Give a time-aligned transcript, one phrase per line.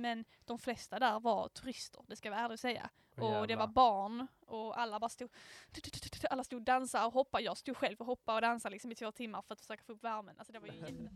[0.00, 2.90] Men de flesta där var turister, det ska jag ärligt säga.
[3.16, 5.30] Åh, Och det var barn och alla bara stod,
[6.30, 7.44] alla stod och dansade och hoppade.
[7.44, 9.92] Jag stod själv och hoppade och dansade liksom i två timmar för att försöka få
[9.92, 10.34] upp värmen.
[10.38, 11.10] Alltså det var ju jätte...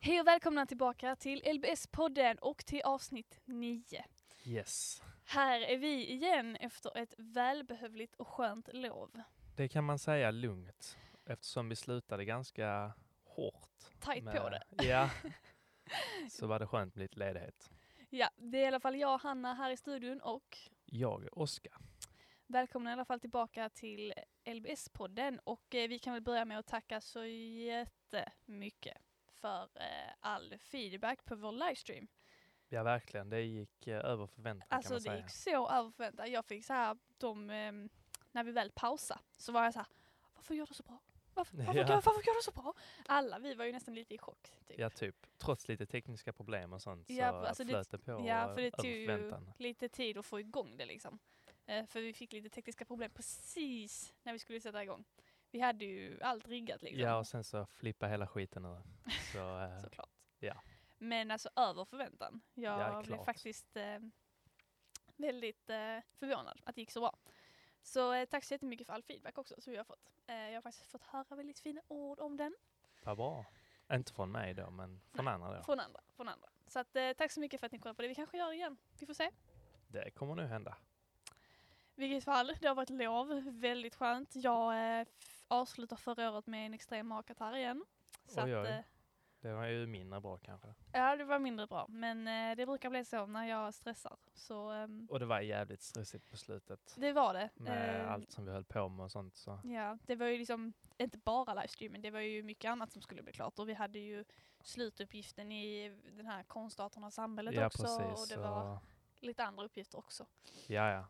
[0.00, 4.04] Hej och välkomna tillbaka till LBS-podden och till avsnitt 9.
[4.44, 5.02] Yes.
[5.24, 9.22] Här är vi igen efter ett välbehövligt och skönt lov.
[9.56, 12.92] Det kan man säga lugnt eftersom vi slutade ganska
[13.24, 13.68] hårt.
[14.00, 14.62] Tajt på det.
[14.84, 15.10] Ja.
[16.30, 17.70] Så var det skönt med lite ledighet.
[18.10, 21.72] Ja, det är i alla fall jag, Hanna, här i studion och Jag, Oskar.
[22.46, 24.12] välkomna i alla fall tillbaka till
[24.44, 25.38] LBS-podden.
[25.44, 28.98] Och eh, vi kan väl börja med att tacka så jättemycket
[29.40, 32.08] för eh, all feedback på vår livestream.
[32.72, 33.30] Ja, verkligen.
[33.30, 35.16] Det gick eh, över förväntan kan Alltså man det säga.
[35.16, 36.30] gick så över förväntan.
[36.30, 37.72] Jag fick så här, de, eh,
[38.32, 39.88] när vi väl pausade så var jag så här,
[40.34, 40.98] varför gör du så bra?
[41.34, 41.80] Varför, varför, Ja.
[41.80, 42.74] gör, varför gör du så bra?
[43.06, 44.42] Alla vi var ju nästan lite i chock.
[44.66, 44.78] Typ.
[44.78, 45.16] Ja, typ.
[45.38, 48.54] Trots lite tekniska problem och sånt Ja, så alltså det- flöt det på Ja, eh,
[48.54, 51.18] för det tog över ju lite tid att få igång det liksom.
[51.66, 55.04] Eh, för vi fick lite tekniska problem precis när vi skulle sätta igång.
[55.50, 57.00] Vi hade ju allt riggat liksom.
[57.02, 58.82] Ja, och sen så flippa hela skiten ur.
[59.32, 60.10] Så, eh, Såklart.
[60.40, 60.54] ja.
[61.02, 62.40] Men alltså över förväntan.
[62.54, 63.98] Jag Ja, blev faktiskt eh,
[65.16, 67.16] väldigt eh, förvånad att det gick så bra.
[67.82, 70.12] Så eh, tack så jättemycket för all feedback också som vi har fått.
[70.26, 72.54] Eh, jag har faktiskt fått höra väldigt fina ord om den
[73.04, 73.44] vad bra.
[73.92, 75.62] Inte från mig då, men från andra då.
[75.62, 76.00] från andra.
[76.16, 76.48] Från andra.
[76.66, 78.08] Så att, eh, tack så mycket för att ni kollade på det.
[78.08, 78.76] Vi kanske gör det igen.
[79.00, 79.30] Vi får se.
[79.88, 80.76] Det kommer nu hända.
[81.94, 83.42] Vilket fall, det har varit lov.
[83.46, 84.30] Väldigt skönt.
[84.34, 85.06] Jag eh,
[85.48, 87.84] avslutar förra året med en extrem magkatarr igen.
[88.26, 88.84] Så Oj, att, oj.
[89.42, 90.74] Det var ju mindre bra kanske.
[90.92, 91.86] ja, det var mindre bra.
[91.88, 94.16] Men eh, det brukar bli så när jag stressar.
[94.34, 96.94] Så ehm, Och det var jävligt stressigt på slutet.
[96.96, 97.50] det var det.
[97.54, 99.36] Med Eh, allt som vi höll på med och sånt.
[99.36, 99.60] Så.
[99.64, 103.22] Ja, det var ju liksom inte bara livestreamen, det var ju mycket annat som skulle
[103.22, 103.58] bli klart.
[103.58, 104.24] Och vi hade ju
[104.60, 107.82] slutuppgiften i den här konstarternas samhället Ja, också.
[107.82, 108.22] precis.
[108.22, 108.78] Och det var
[109.20, 110.26] lite andra uppgifter också.
[110.66, 111.06] Ja, ja.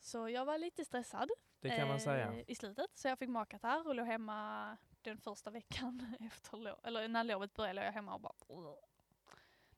[0.00, 1.30] Så jag var lite stressad
[1.60, 2.44] Det kan man eh, säga.
[2.46, 2.90] i slutet.
[2.94, 7.54] Så jag fick magkatarr och låg hemma den första veckan efter lov, eller när lovet
[7.54, 8.34] började låg jag hemma och bara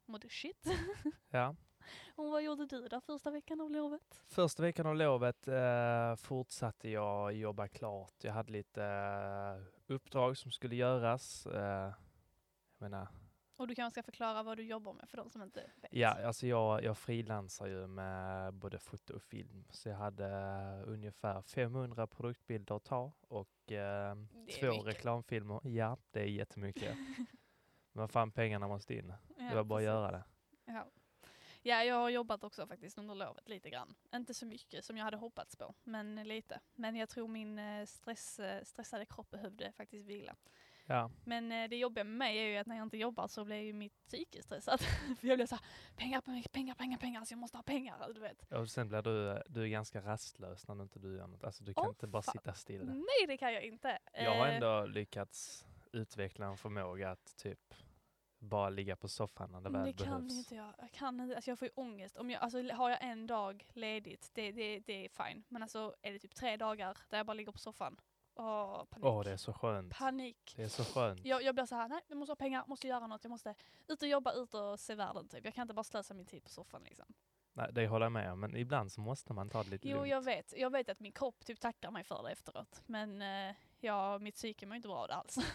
[0.07, 0.67] mådde shit.
[1.31, 1.57] Ja.
[2.15, 4.23] och vad gjorde du där första veckan av lovet?
[4.29, 8.15] Första veckan av lovet eh, fortsatte jag jobba klart.
[8.25, 11.47] Jag hade lite eh, uppdrag som skulle göras.
[11.47, 11.93] Eh,
[12.79, 13.09] jag menar,
[13.63, 15.93] Och du kanske ska förklara vad du jobbar med för de som inte vet.
[15.93, 19.65] ja, alltså jag, jag frilansar ju med både foto och film.
[19.71, 24.15] Så jag hade eh, ungefär 500 produktbilder att ta och eh,
[24.61, 24.87] två mycket.
[24.87, 25.61] reklamfilmer.
[25.65, 26.97] Ja, det är jättemycket.
[27.93, 29.15] Men fan, pengarna måste in.
[29.37, 30.25] Ja, Det var bara att göra det.
[30.65, 30.87] Ja.
[31.63, 33.95] ja, jag har jobbat också faktiskt under lovet lite grann.
[34.15, 36.61] Inte så mycket som jag hade hoppats på, men lite.
[36.75, 40.37] Men jag tror min eh, stress, eh, stressade kropp behövde faktiskt vila.
[40.93, 43.45] Ja, Men eh, det jobbiga med mig är ju att när jag inte jobbar så
[43.45, 44.83] blir ju mitt psyke stressat.
[45.21, 45.65] För jag blir så här,
[45.97, 48.53] pengar, pengar, pengar, pengar, så jag måste ha pengar, du vet.
[48.53, 51.45] och sen blir du, du är ganska rastlös när du inte du gör något.
[51.45, 52.33] Alltså du kan Åh, inte bara fan.
[52.33, 52.85] sitta still.
[52.85, 53.99] Nej, det kan jag inte.
[54.13, 57.75] Jag har Eh, ändå lyckats utveckla en förmåga att typ
[58.39, 60.33] bara ligga på soffan när det väl det kan behövs.
[60.39, 60.75] inte jag.
[60.79, 62.17] Jag kan inte, alltså jag får ju ångest.
[62.17, 65.45] Om jag, alltså har jag en dag ledigt, det, det, det är fine.
[65.49, 67.97] Men alltså är det typ tre dagar där jag bara ligger på soffan.
[68.35, 69.05] Åh, panik.
[69.05, 69.93] Åh, det är så skönt.
[69.99, 70.53] Panik.
[70.57, 71.21] Det är så skönt.
[71.25, 73.55] Jag, jag blir så här, nej jag måste ha pengar, måste göra något, jag måste
[73.89, 75.45] ut och jobba, ut och se världen typ.
[75.45, 77.07] Jag kan inte bara slösa min tid på soffan liksom.
[77.55, 79.97] Nej, det håller jag med om, men ibland så måste man ta det lite Jo
[79.97, 80.11] lugnt.
[80.11, 82.83] jag vet, jag vet att min kropp typ tackar mig för det efteråt.
[82.87, 85.39] Men eh, ja, mitt psyke mår inte bra av det alls.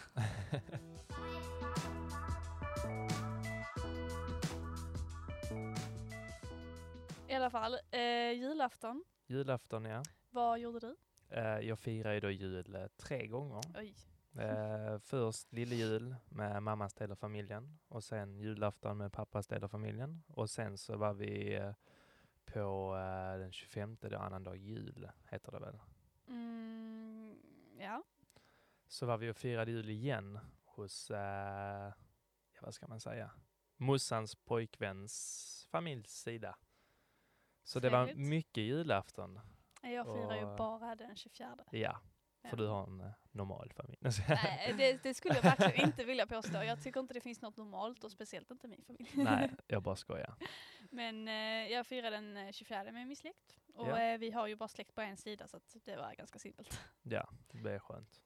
[7.28, 10.02] I alla fall, eh, julafton, Julafton, ja.
[10.30, 10.96] vad gjorde du?
[11.28, 13.60] Eh, jag firar ju då jul eh, tre gånger.
[13.78, 13.94] Oj.
[14.38, 19.68] Eh, först lillejul med mammas del av familjen och sen julafton med pappas del av
[19.68, 20.22] familjen.
[20.28, 21.72] Och sen så var vi eh,
[22.44, 25.78] på eh, den 25, det är annandag jul, heter det väl.
[26.28, 27.38] Mm,
[27.78, 28.04] ja.
[28.88, 31.92] Så var vi och firade jul igen hos, eh,
[32.52, 33.30] ja vad ska man säga,
[33.76, 36.56] mossans pojkväns familjs sida.
[37.64, 38.28] Så det var Trevligt.
[38.28, 39.40] mycket julafton.
[39.82, 41.56] Jag firar ju bara den 24.
[41.70, 42.00] Ja,
[42.50, 43.98] för du har en eh, normal familj.
[44.28, 46.62] Nej, det, det skulle jag verkligen inte vilja påstå.
[46.62, 49.10] Jag tycker inte det finns något normalt och speciellt inte min familj.
[49.14, 50.34] Nej, jag bara skojar.
[50.90, 53.58] Men eh, jag firade den eh, 24 med min släkt.
[53.74, 54.00] Och Ja.
[54.02, 56.80] eh, vi har ju bara släkt på en sida så att det var ganska simpelt.
[57.02, 58.22] Ja, det är skönt.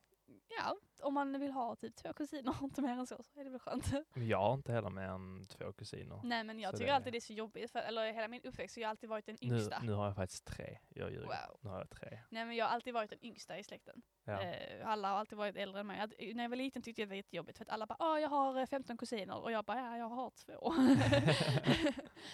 [0.59, 3.45] Ja, om man vill ha typ två kusiner och inte mer än så, så är
[3.45, 3.85] det väl skönt.
[4.15, 6.21] Jag har inte heller mer än två kusiner.
[6.25, 8.43] Nej men jag Så tycker det- alltid det är så jobbigt, för, eller hela min
[8.45, 9.79] uppväxt så jag har alltid varit den Nu, yngsta.
[9.83, 10.79] nu har jag faktiskt tre.
[10.89, 11.27] Jag ljuger.
[11.27, 11.59] Wow.
[11.61, 12.19] Nu har jag tre.
[12.29, 14.03] Nej men jag har alltid varit den yngsta i släkten.
[14.25, 14.43] Ja.
[14.43, 16.01] Eh, alla har alltid varit äldre än mig.
[16.01, 18.19] Att, när jag var liten tyckte jag det var jättejobbigt för att alla bara ah,
[18.19, 20.53] jag har eh, 15 kusiner och jag bara ja, jag har två.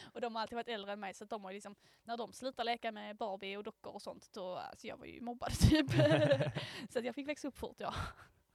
[0.12, 1.75] och de har alltid varit äldre än mig så att de har liksom,
[2.05, 5.20] när de slutar leka med Barbie och dockor och sånt då, alltså jag var ju
[5.20, 5.87] mobbad typ.
[6.91, 7.94] så att jag fick växa upp fort ja.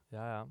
[0.09, 0.49] Ja, ja.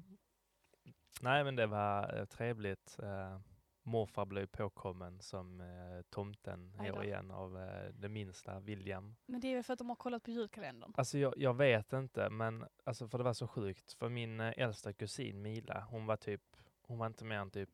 [1.20, 2.98] Nej, men det var eh, trevligt.
[3.02, 3.38] Eh,
[3.82, 9.16] morfar blev påkommen som eh, tomten i år igen av eh, det minsta, William.
[9.26, 10.92] Men det är väl för att de har kollat på julkalendern.
[10.96, 13.92] Alltså jag, jag vet inte, men alltså för det var så sjukt.
[13.92, 17.70] För min eh, äldsta kusin Mila, hon var typ, hon var inte mer än typ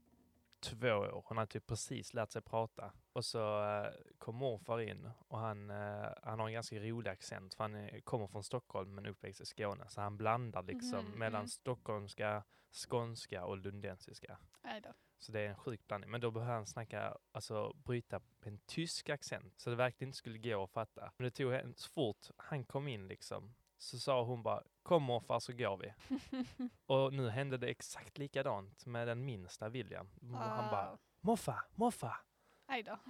[0.61, 1.23] två år.
[1.27, 2.93] Hon hade typ precis lärt sig prata.
[3.13, 7.55] Och så eh, kom morfar in och han, eh, han har en ganska rolig accent
[7.55, 9.85] för han eh, kommer från Stockholm men uppväxt i Skåne.
[9.89, 11.49] Så han blandar liksom Mhm, mellan mm.
[11.49, 12.45] stockholmska,
[12.89, 14.39] skånska och lundensiska.
[15.19, 16.11] Så det är en sjuk blandning.
[16.11, 19.55] Men då behöver han snacka, alltså bryta på en tysk accent.
[19.57, 21.13] Så det verkligen inte skulle gå att fatta.
[21.17, 25.41] Men det tog så fort han kom in liksom, så sa hon bara kom morfar
[25.41, 25.95] så går vi.
[26.87, 30.11] Och nu hände det exakt likadant med den minsta William.
[30.21, 32.17] Och Han bara morfar, morfar.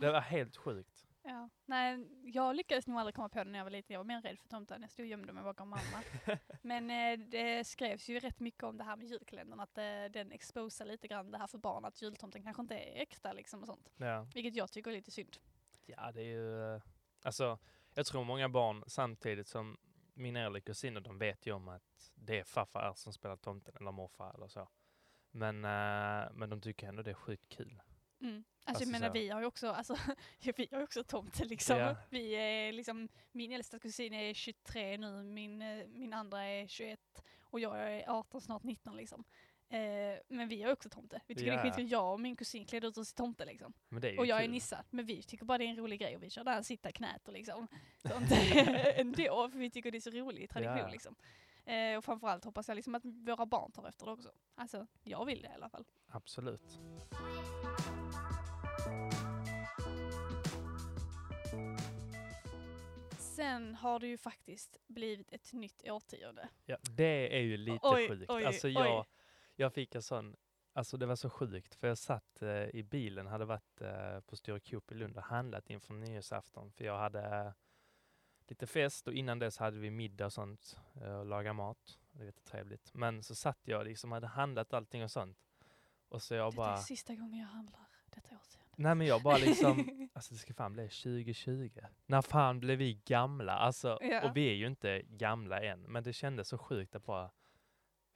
[0.00, 1.08] Det var helt sjukt.
[1.22, 1.48] Ja.
[1.66, 3.94] Nej, jag lyckades nog aldrig komma på det när jag var liten.
[3.94, 4.82] Jag var mer rädd för tomten.
[4.82, 6.02] Jag stod och gömde mig bakom mamma.
[6.62, 9.60] Men eh, det skrevs ju rätt mycket om det här med julkalendern.
[9.60, 11.84] Att eh, den exposar lite grann det här för barn.
[11.84, 13.92] Att jultomten kanske inte är äkta liksom och sånt.
[13.96, 14.26] Ja.
[14.34, 15.36] Vilket jag tycker är lite synd.
[15.86, 16.82] ja, det är ju, eh,
[17.22, 17.58] alltså
[17.94, 19.76] jag tror många barn samtidigt som
[20.18, 23.92] mina äldre kusiner, de vet ju om att det är farfar som spelar tomten eller
[23.92, 24.68] morfar eller så.
[25.30, 27.82] Men, eh, men de tycker ändå det är sjukt kul.
[28.20, 28.36] Mm.
[28.36, 29.96] Alltså, Alltså jag menar så- vi har ju också, alltså,
[30.56, 31.78] vi har också tomte liksom.
[31.78, 31.96] Ja.
[32.10, 37.22] Vi är liksom, min äldsta kusin är 23 nu, min, eh, min andra är 21
[37.40, 39.24] och jag är 18, snart 19 liksom.
[39.70, 41.20] Eh, men vi har också tomte.
[41.26, 41.60] Vi tycker det Ja.
[41.60, 41.90] är skitkul.
[41.90, 43.72] Jag och min kusin klädde ut oss till tomte liksom.
[43.88, 44.50] Det är Och jag är kul.
[44.50, 44.84] Nissa.
[44.90, 46.92] Men vi tycker bara det är en rolig grej och vi kör där sitta i
[46.92, 47.68] knät och liksom
[48.08, 48.30] sånt
[48.96, 49.48] ändå.
[49.50, 50.88] För vi tycker det är så rolig tradition Ja.
[50.88, 51.14] liksom.
[51.64, 54.30] Eh, och framförallt hoppas jag liksom att våra barn tar efter det också.
[54.54, 55.84] Alltså jag vill det i alla fall.
[56.08, 56.78] Absolut.
[63.18, 66.48] Sen har det ju faktiskt blivit ett nytt årtionde.
[66.66, 68.30] Ja, det är ju lite Oj, sjukt.
[68.30, 69.04] oj, alltså oj.
[69.58, 70.36] Jag, fick en sån,
[70.72, 74.36] alltså det var så sjukt för jag satt eh, i bilen, hade varit eh, på
[74.36, 77.52] Stora Coop i Lund och handlat inför nyårsafton för jag hade eh,
[78.48, 81.98] lite fest och innan dess hade vi middag och sånt eh, och laga mat.
[82.12, 82.94] Det var jättetrevligt.
[82.94, 85.38] Men så satt jag liksom, hade handlat allting och sånt.
[86.08, 87.80] Och så jag Detta bara, är sista gången jag handlar
[88.14, 88.74] detta årtionde.
[88.76, 91.70] nej men jag bara liksom, alltså det ska fan bli 2020.
[92.06, 93.52] När fan blev vi gamla?
[93.52, 94.28] Alltså, Ja.
[94.30, 97.30] och vi är ju inte gamla än, men det kändes så sjukt att bara,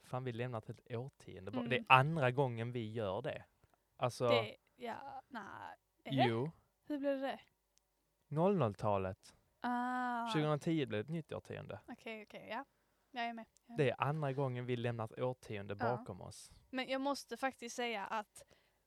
[0.03, 1.51] fan vi lämnat ett årtionde.
[1.51, 1.63] bara.
[1.63, 1.85] Det är Mm.
[1.87, 3.43] andra gången vi gör det.
[3.97, 5.43] Alltså, det, ja, nej.
[6.03, 6.29] Är det?
[6.29, 6.51] jo,
[6.87, 7.39] Hur blev det?
[8.29, 9.33] 00-talet.
[9.61, 11.79] Ah, 2010 blev ett nytt årtionde.
[11.87, 12.65] Okej, okej, ja.
[13.11, 13.45] Jag är med.
[13.65, 15.97] Jag är Det är andra gången vi lämnat årtionde Ja.
[15.97, 16.51] bakom oss.
[16.69, 18.41] Men jag måste faktiskt säga att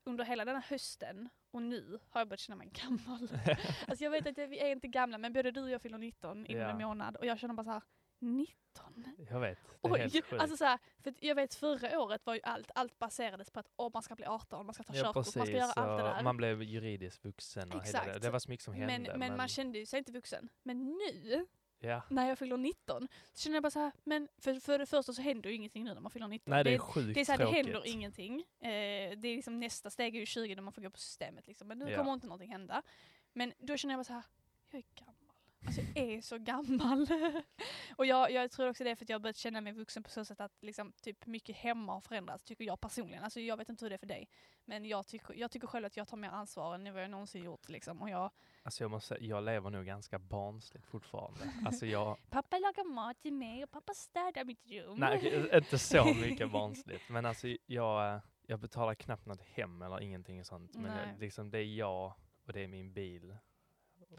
[0.04, 3.28] under hela den här hösten och nu har jag börjat känna mig gammal.
[3.88, 6.46] alltså jag vet att vi är inte gamla men både du och jag fyller 19
[6.46, 6.68] inom Ja.
[6.70, 7.82] en månad och jag känner bara så här
[8.26, 9.04] 19?
[9.30, 10.32] Jag vet, det är Oj, helt sjukt.
[10.32, 13.68] alltså så här, för jag vet förra året var ju allt, allt baserades på att
[13.76, 16.08] åh, man ska bli 18, man ska ta ja, körkort, man ska göra allt det
[16.08, 16.22] där.
[16.22, 17.88] Man blev juridiskt vuxen och hela det.
[17.88, 18.22] Exakt.
[18.22, 19.16] Det var så mycket som men, hände.
[19.16, 20.48] men, man kände ju sig inte vuxen.
[20.62, 21.46] Men nu,
[21.78, 22.02] ja.
[22.10, 25.12] när jag fyller 19, så känner jag bara så här, men för, för det första
[25.12, 26.50] så händer ju ingenting nu när man fyller 19.
[26.50, 28.40] Nej, det är sjukt det är så här, det händer ingenting.
[28.60, 28.68] Eh,
[29.18, 31.68] det är liksom nästa steg är ju 20 när man får gå på systemet liksom.
[31.68, 31.98] Men nu Ja.
[31.98, 32.82] kommer inte någonting hända.
[33.32, 34.22] Men då känner jag bara så här,
[34.70, 35.15] jag är gammal.
[35.66, 37.06] Alltså jag är så gammal.
[37.96, 40.02] och jag, jag tror också det är för att jag har börjat känna mig vuxen
[40.02, 43.24] på så sätt att liksom, typ mycket hemma har förändrats, tycker jag personligen.
[43.24, 44.28] Alltså jag vet inte hur det är för dig.
[44.64, 47.44] Men jag tycker, jag tycker själv att jag tar mer ansvar än vad jag någonsin
[47.44, 47.68] gjort.
[47.68, 48.02] Liksom.
[48.02, 48.30] Och jag,
[48.62, 51.52] Alltså jag måste jag lever nog ganska barnsligt fortfarande.
[51.66, 54.98] Alltså jag, pappa lagar mat till mig och pappa städar mitt rum.
[54.98, 57.08] nej inte så mycket barnsligt.
[57.08, 60.74] Men alltså jag, eh, jag betalar knappt något hem eller ingenting sånt.
[60.74, 61.08] Men Nej.
[61.08, 62.14] jag, liksom, det är jag
[62.46, 63.36] och det är min bil.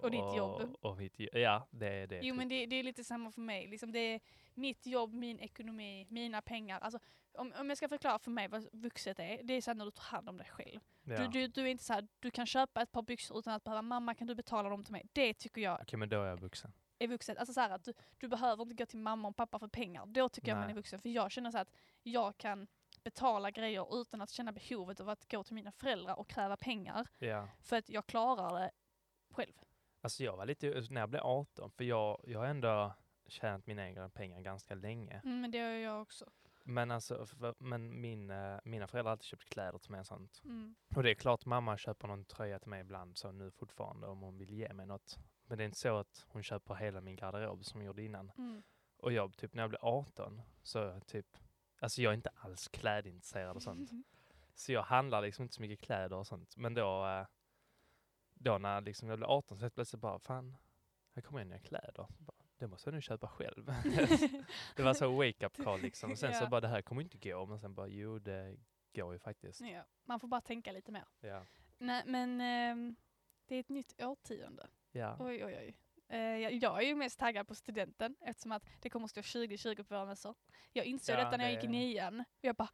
[0.01, 0.75] Och ditt jobb.
[0.81, 2.15] Och mitt, jo- ja, det är det.
[2.15, 2.35] Jo typ.
[2.35, 3.67] men det, det är lite samma för mig.
[3.67, 4.19] Liksom det är
[4.53, 6.79] mitt jobb, min ekonomi, mina pengar.
[6.79, 6.99] Alltså,
[7.33, 9.91] om, om jag ska förklara för mig vad vuxet är, det är så när du
[9.91, 10.79] tar hand om dig själv.
[11.03, 11.17] ja.
[11.17, 13.63] Du, du, du är inte så här, du kan köpa ett par byxor utan att
[13.63, 15.05] behöva, mamma kan du betala dem till mig?
[15.13, 16.73] Det tycker jag Okej, men då är jag vuxen.
[16.99, 17.37] är vuxet.
[17.37, 20.05] Alltså så att du, du behöver inte gå till mamma och pappa för pengar.
[20.05, 20.71] Då tycker jag man Nej.
[20.71, 20.99] är vuxen.
[20.99, 21.71] För jag känner så att
[22.03, 22.67] jag kan
[23.03, 27.07] betala grejer utan att känna behovet av att gå till mina föräldrar och kräva pengar.
[27.17, 27.47] Ja.
[27.61, 28.71] För att jag klarar det
[29.31, 29.53] själv.
[30.01, 32.93] Alltså jag var lite, när jag blev 18, för jag, jag har ändå
[33.27, 35.21] tjänat mina egna pengar ganska länge.
[35.23, 36.25] Mm, men det gör jag också.
[36.63, 40.05] Men alltså, för, men min, eh, mina föräldrar har alltid köpt kläder till mig och
[40.05, 40.41] sånt.
[40.45, 40.75] Mm.
[40.95, 44.21] Och det är klart mamma köper någon tröja till mig ibland så nu fortfarande om
[44.21, 45.17] hon vill ge mig något.
[45.45, 48.31] Men det är inte så att hon köper hela min garderob som hon gjorde innan.
[48.37, 48.63] Mm.
[48.97, 51.37] Och jag, typ när jag blev 18, så typ,
[51.79, 53.91] alltså jag är inte alls klädintresserad och sånt.
[54.55, 56.57] Så jag handlar liksom inte så mycket kläder och sånt.
[56.57, 57.25] Men då, eh,
[58.39, 60.57] då när liksom jag blev 18 så helt plötsligt bara, fan,
[61.15, 62.07] här kommer nya kläder.
[62.17, 63.65] Så bara, det måste jag nu köpa själv.
[64.75, 66.11] det var så wake-up call liksom.
[66.11, 66.49] Och sen så Ja.
[66.49, 67.45] bara, det här kommer inte gå.
[67.45, 68.57] Men sen bara, jo det
[68.95, 69.61] går ju faktiskt.
[69.61, 69.83] ja.
[70.05, 71.05] Man får bara tänka lite mer.
[71.19, 71.45] Ja.
[71.77, 72.95] Nej, men ehm,
[73.45, 74.67] det är ett nytt årtionde.
[74.91, 75.17] Ja.
[75.19, 75.77] Oj, oj, oj.
[76.09, 79.75] Eh, jag, jag är ju mest taggad på studenten eftersom att det kommer stå 2020
[79.75, 80.35] på våra mössor.
[80.73, 82.23] Jag insåg Ja, detta när jag gick i nian.
[82.41, 82.69] Jag bara,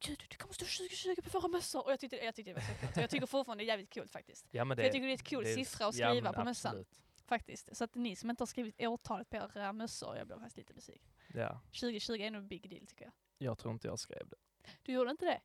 [0.00, 1.84] gud det kommer stå 2020 på våra mössor.
[1.84, 2.96] Och jag tyckte, jag tyckte det var så coolt.
[2.96, 4.46] Och jag tycker fortfarande det är jävligt coolt faktiskt.
[4.50, 6.32] ja men För jag tycker det är ett kul det är- siffra att ja, skriva
[6.32, 6.84] men på mössan.
[7.26, 7.76] Faktiskt.
[7.76, 10.74] Så att ni som inte har skrivit årtalet på era mössor, jag blev faktiskt lite
[10.74, 11.12] besviken.
[11.34, 11.60] Ja.
[11.80, 13.12] 2020 är nog en big deal tycker jag.
[13.38, 14.36] Jag tror inte jag skrev det.
[14.82, 15.40] Du gjorde inte det?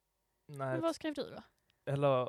[0.46, 1.44] Nej, Men vad skrev du då?
[1.91, 2.27] eller eh,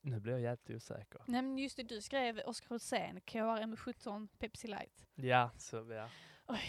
[0.00, 1.22] nu blir jag jävligt osäker.
[1.26, 5.06] Nej men just det, du skrev Oskar Hultzén, KRM17 Pepsi Light.
[5.14, 6.08] Ja, så ja.
[6.46, 6.60] Oj,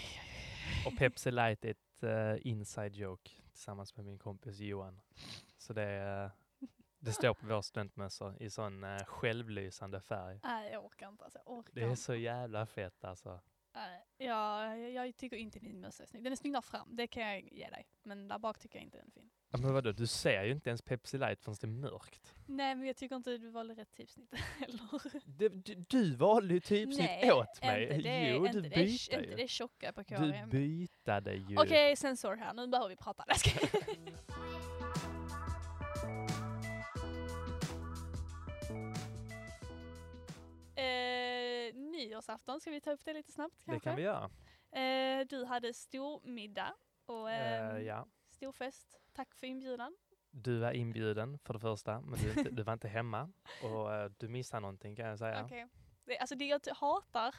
[0.86, 5.02] Och Pepsi Light är ett eh, inside joke tillsammans med min kompis Johan.
[5.58, 6.68] Så det, eh,
[7.00, 10.40] det står på vår studentmössa i sån uh, självlysande färg.
[10.44, 11.40] Nej jag orkar inte alltså.
[11.46, 13.40] Jag orkar Det är så jävla fett alltså.
[13.74, 16.24] Nej, ja, jag, jag tycker inte din mössa är snygg.
[16.24, 17.88] Den är snygg där fram, det kan jag ge dig.
[18.04, 19.30] Men där bak tycker jag inte den är fin.
[19.52, 22.34] Ja, Men vadå, du ser ju inte ens Pepsi Light förrän det är mörkt.
[22.46, 24.80] Nej men jag tycker inte du valde rätt typsnitt heller.
[25.38, 27.84] Du, du, du valde ju typsnitt Nej, åt mig.
[27.84, 29.36] Inte det, jo, inte du bytte inte ju.
[29.36, 30.50] det tjocka på Du KRM.
[30.50, 31.58] bytade ju.
[31.58, 32.54] Okej, sensor här.
[32.54, 33.26] Nu behöver vi prata.
[42.28, 43.90] nyårsafton, ska vi ta upp det lite snabbt det kanske?
[43.90, 44.30] kan vi göra.
[44.72, 46.76] Eh, du hade stor middag
[47.06, 48.08] och Eh, eh, ja.
[48.30, 49.00] stor fest.
[49.14, 49.96] Tack för inbjudan.
[50.32, 53.32] Du var inbjuden för det första, men du, du var inte hemma.
[53.64, 55.46] Och eh, du missade någonting kan jag säga.
[55.46, 55.68] Okej.
[56.06, 57.36] Det, alltså det jag hatar,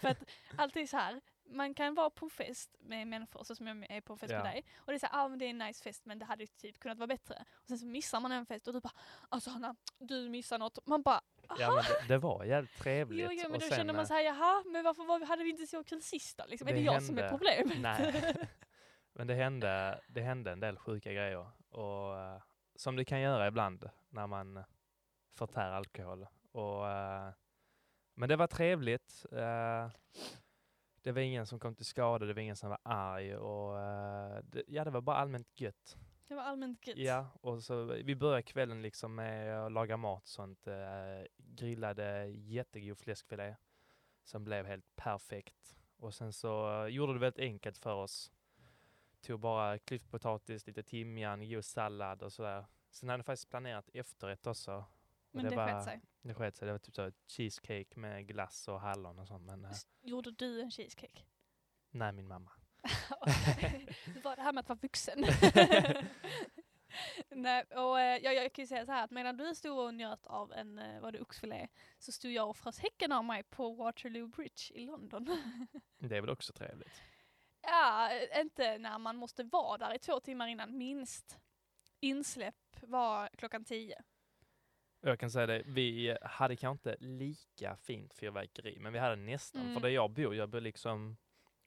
[0.00, 0.24] för att
[0.58, 4.00] alltid så här, man kan vara på en fest med människor så som jag är
[4.00, 4.42] på en fest Ja.
[4.42, 6.18] med dig och det är så här, ah, men det är en nice fest men
[6.18, 7.44] det hade typ kunnat vara bättre.
[7.52, 8.94] Och sen så missar man en fest och du bara,
[9.28, 10.86] alltså Hanna, du missar något.
[10.86, 11.20] Man bara,
[11.58, 13.24] Ja, men det, det var jävligt trevligt.
[13.24, 15.26] jo, jo men Och då sen, känner man eh, så här, jaha, men varför var,
[15.26, 16.44] hade vi inte så kul sist då?
[16.48, 17.80] Liksom, är Det det jag som är hände- problemet?
[17.80, 18.34] Nej.
[19.16, 21.46] Men det hände, det hände en del sjuka grejer.
[21.70, 22.42] Och, eh,
[22.76, 24.64] som det kan göra ibland när man
[25.36, 26.26] förtär alkohol.
[26.52, 27.30] Och, eh,
[28.16, 29.26] men det var trevligt.
[29.32, 29.90] Eh,
[31.02, 33.36] det var ingen som kom till skada, det var ingen som var arg.
[33.36, 35.96] Och, eh, det, ja, det var bara allmänt gött.
[36.28, 36.96] Det var allmänt gött.
[36.96, 40.66] Ja, och så, vi började kvällen liksom med att laga mat sånt.
[40.66, 40.74] Eh,
[41.36, 43.56] grillade jättegod fläskfilé
[44.24, 45.76] som blev helt perfekt.
[45.96, 48.32] Och sen så eh, gjorde det väldigt enkelt för oss.
[49.20, 52.66] Tog bara klyftpotatis, lite timjan, god sallad och sådär.
[52.90, 54.84] Sen hade jag faktiskt planerat efterrätt också.
[55.30, 56.00] Men det, var, sket sig.
[56.22, 56.66] Det sket sig.
[56.66, 59.44] Det var typ så cheesecake med glass och hallon och sånt.
[59.44, 59.70] Men eh,
[60.02, 61.22] Gjorde du en cheesecake?
[61.90, 62.50] nej, min mamma.
[64.14, 65.18] det var det här med att vara vuxen.
[67.28, 69.94] Nej, och eh, jag, jag kan ju säga så här att medan du stod och
[69.94, 73.74] njöt av en, var det oxfilé, så stod jag och frös häcken av mig på
[73.74, 75.24] Waterloo Bridge i London.
[75.98, 77.02] Det är väl också trevligt.
[77.62, 78.10] ja,
[78.40, 81.38] inte när man måste vara där i två timmar innan, minst.
[82.00, 84.02] Insläpp var klockan tio.
[85.00, 89.62] Jag kan säga det, vi hade kanske inte lika fint fyrverkeri, men vi hade nästan.
[89.62, 89.74] Mm.
[89.74, 91.16] För där jag bor, jag bor liksom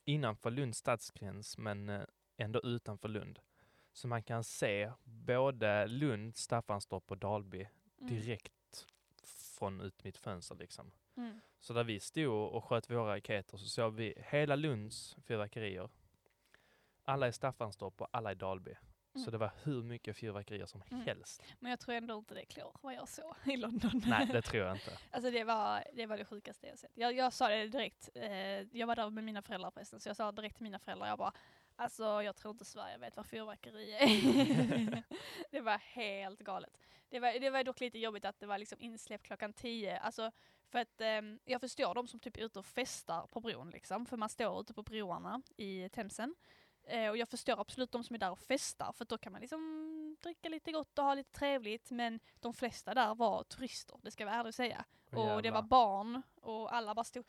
[0.08, 2.02] innanför Lunds stadsgräns, men eh,
[2.38, 3.40] ändå utanför Lund.
[3.94, 7.68] Så man kan se både Lund, Staffanstorp och Dalby
[8.02, 8.14] Mm.
[8.16, 8.88] direkt
[9.26, 10.92] från ut mitt fönster liksom.
[11.18, 11.40] Mm.
[11.60, 15.90] Så där vi stod och sköt våra raketer så såg vi hela Lunds fyrverkerier.
[17.04, 18.76] Alla i Staffanstorp och alla i Dalby.
[19.18, 19.32] Så Mm.
[19.32, 21.06] det var hur mycket fyrverkerier som Mm.
[21.06, 21.44] helst.
[21.60, 24.02] Men jag tror ändå inte det klår vad jag såg i London.
[24.06, 24.92] Nej, det tror jag inte.
[25.12, 26.92] Alltså det var, det var det sjukaste jag sett.
[26.94, 28.32] Jag, jag sa det direkt, eh,
[28.78, 31.18] jag var där med mina föräldrar förresten, så jag sa direkt till mina föräldrar, jag
[31.18, 31.34] bara
[31.80, 35.04] Alltså jag tror inte Sverige vet vad fyrverkeri är.
[35.52, 36.80] det var helt galet.
[37.10, 39.98] Det var, det var dock lite jobbigt att det var liksom insläpp klockan tio.
[40.00, 40.32] Alltså
[40.70, 44.06] för att ehm, jag förstår de som typ är ute och festar på bron liksom.
[44.06, 46.36] För man står ute på broarna i Themsen.
[46.90, 49.42] Eh, och jag förstår absolut de som är där och festar för då kan man
[49.42, 51.92] liksom dricka lite gott och ha lite trevligt.
[51.92, 54.86] Men de flesta där var turister, det ska jag vara ärlig och säga.
[55.12, 57.26] Åh, Och det var barn och alla bara stod,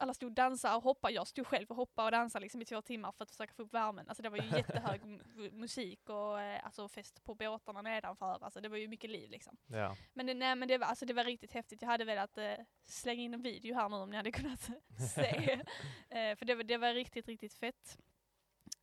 [0.00, 1.14] alla stod och dansade och hoppade.
[1.14, 3.62] Jag stod själv och hoppade och dansade liksom i två timmar för att försöka få
[3.62, 4.08] upp värmen.
[4.08, 8.44] Alltså det var ju jättehög mu- musik och eh, alltså fest på båtarna nedanför.
[8.44, 9.56] Alltså det var ju mycket liv liksom.
[9.66, 9.96] Ja.
[10.12, 11.82] Men det, nej, men det, var, alltså det var riktigt häftigt.
[11.82, 12.54] Jag hade velat eh,
[12.84, 14.60] slänga in en video här nu om ni hade kunnat
[15.14, 15.52] se.
[16.08, 17.98] eh, för det, var- det var riktigt, riktigt fett.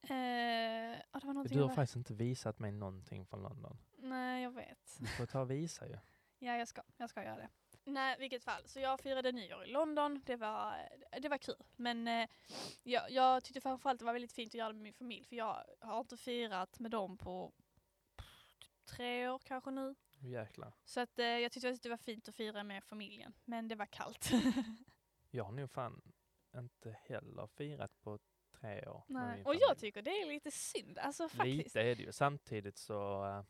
[0.01, 0.15] Eh,
[1.11, 3.77] ja, det var någonting Du har jag- faktiskt inte visat mig någonting från London.
[3.97, 4.97] Nej, jag vet.
[4.99, 5.97] Du får ta och visa ju.
[6.41, 7.49] Ja, jag ska, jag ska göra det.
[7.83, 8.61] Nej, vilket fall.
[8.67, 10.21] Så jag firade nyår i London.
[10.25, 10.89] Det var,
[11.21, 11.55] det var kul.
[11.75, 12.29] Men eh,
[12.83, 15.25] jag, jag tyckte framförallt det var väldigt fint att göra det med min familj.
[15.25, 17.51] För jag har inte firat med dem på
[18.17, 19.95] pff, typ tre år kanske nu.
[20.19, 20.73] Jäklar.
[20.85, 23.33] Så att, eh, jag tyckte att det var fint att fira med familjen.
[23.45, 24.29] Men det var kallt.
[25.31, 26.01] Jag har nog fan
[26.55, 28.19] inte heller firat på
[28.61, 29.03] tre år.
[29.07, 29.43] Nej.
[29.45, 30.97] Och jag tycker det är lite synd.
[30.97, 31.57] Alltså faktiskt.
[31.57, 32.11] Lite är det ju.
[32.11, 33.43] Samtidigt så, eh,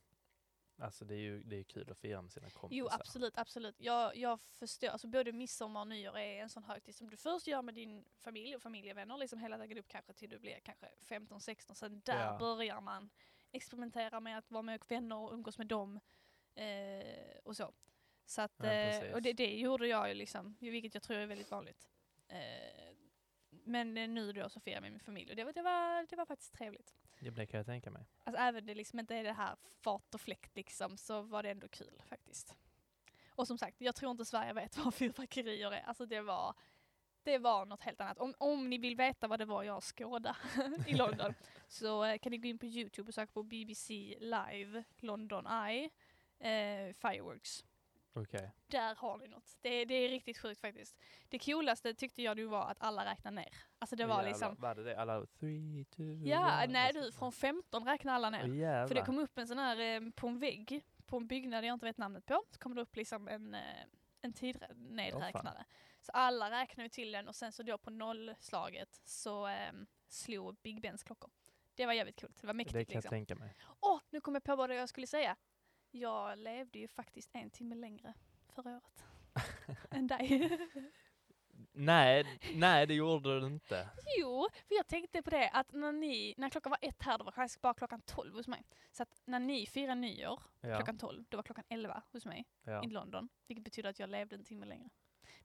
[0.85, 2.77] alltså det är ju det är kul att fira med sina kompisar.
[2.77, 3.75] Jo absolut, absolut.
[3.79, 7.47] Jag, jag förstår, alltså både midsommar och nyår är en sån högtid som du först
[7.47, 10.87] gör med din familj och familjevänner, liksom hela vägen upp kanske till du blir kanske
[11.01, 12.37] 15-16, sen där Ja.
[12.39, 13.09] börjar man
[13.51, 15.99] experimentera med att vara med vänner och umgås med dem
[16.55, 17.73] eh, och så.
[18.25, 21.25] Så att, Ja, eh, och det, det gjorde jag ju liksom, vilket jag tror är
[21.25, 21.89] väldigt vanligt.
[22.27, 22.88] Eh,
[23.69, 26.05] men eh, nu då så firar jag med min familj och det var, det var,
[26.09, 26.93] det var faktiskt trevligt.
[27.19, 28.05] Det kan jag tänka mig.
[28.23, 31.49] Alltså även det liksom inte är det här fart och fläkt liksom, så var det
[31.49, 32.55] ändå kul faktiskt.
[33.29, 35.81] Och som sagt, jag tror inte Sverige vet vad fyrverkerier är.
[35.81, 36.55] Alltså det var,
[37.23, 38.17] det var något helt annat.
[38.17, 40.35] Om, om ni vill veta vad det var jag skådade
[40.87, 41.33] i London
[41.67, 45.89] så eh, kan ni gå in på Youtube och söka på BBC Live London Eye
[46.39, 47.65] eh, Fireworks.
[48.13, 48.51] Okej.
[48.67, 49.57] Där har ni något.
[49.61, 50.97] Det, det är riktigt sjukt faktiskt.
[51.29, 53.53] Det coolaste tyckte jag nu var att alla räknade ner.
[53.79, 54.97] Alltså det var Jävlar, liksom, Var det det?
[55.01, 58.47] Alla three, two, ja one, nej och du, från 15 räknade alla ner.
[58.47, 58.87] Jävlar.
[58.87, 61.73] För det kom upp en sån här eh, på en vägg, på en byggnad jag
[61.73, 63.61] inte vet namnet på, så kom det upp liksom en, eh,
[64.21, 65.65] en tidnedräknare.
[66.01, 69.71] så alla räknade till den och sen så då på nollslaget så eh,
[70.07, 71.31] slog Big Bens klockor.
[71.75, 73.09] Det var jävligt kul, det var mäktigt det kan jag liksom.
[73.09, 73.55] tänka mig.
[73.79, 75.35] Åh, nu kom jag på vad jag skulle säga.
[75.91, 78.13] Jag levde ju faktiskt en timme längre
[78.49, 79.05] förra året.
[79.91, 80.57] än dig.
[81.71, 83.89] Nej, nej det gjorde du inte.
[84.19, 87.23] Jo, för jag tänkte på det att när ni, när klockan var ett här, då
[87.23, 88.63] var faktiskt bara klockan 12 hos mig.
[88.91, 92.45] Så att när ni firar nyår Ja, klockan 12, då var klockan 11 hos mig
[92.63, 92.83] ja.
[92.83, 93.29] i London.
[93.47, 94.89] Vilket betyder att jag levde en timme längre.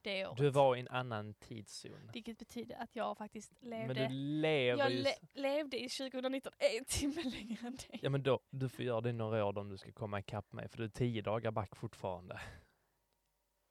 [0.04, 0.38] Det året.
[0.38, 2.10] Du var i en annan tidszon.
[2.12, 5.02] Vilket betyder att jag faktiskt levde, Men du lever jag ju...
[5.02, 7.98] le, levde i 2019 en timme längre än dig.
[8.02, 10.68] Ja men då, du får göra det några år om du ska komma ikapp mig,
[10.68, 12.40] för du är tio dagar back fortfarande.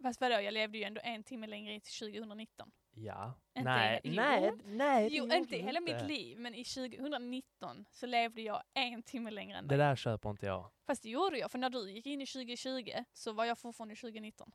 [0.01, 2.71] Fast vadå, jag levde ju ändå en timme längre till 2019.
[2.95, 3.33] Ja.
[3.57, 4.59] Inte nej, i- nej, jo.
[4.65, 5.09] nej.
[5.09, 9.31] det Jo, inte du hela mitt liv, men i 2019 så levde jag en timme
[9.31, 9.77] längre än Det dig.
[9.87, 10.71] där köper inte jag.
[10.85, 13.93] Fast det gjorde jag, för när du gick in i 2020 så var jag fortfarande
[13.93, 14.51] i 2019.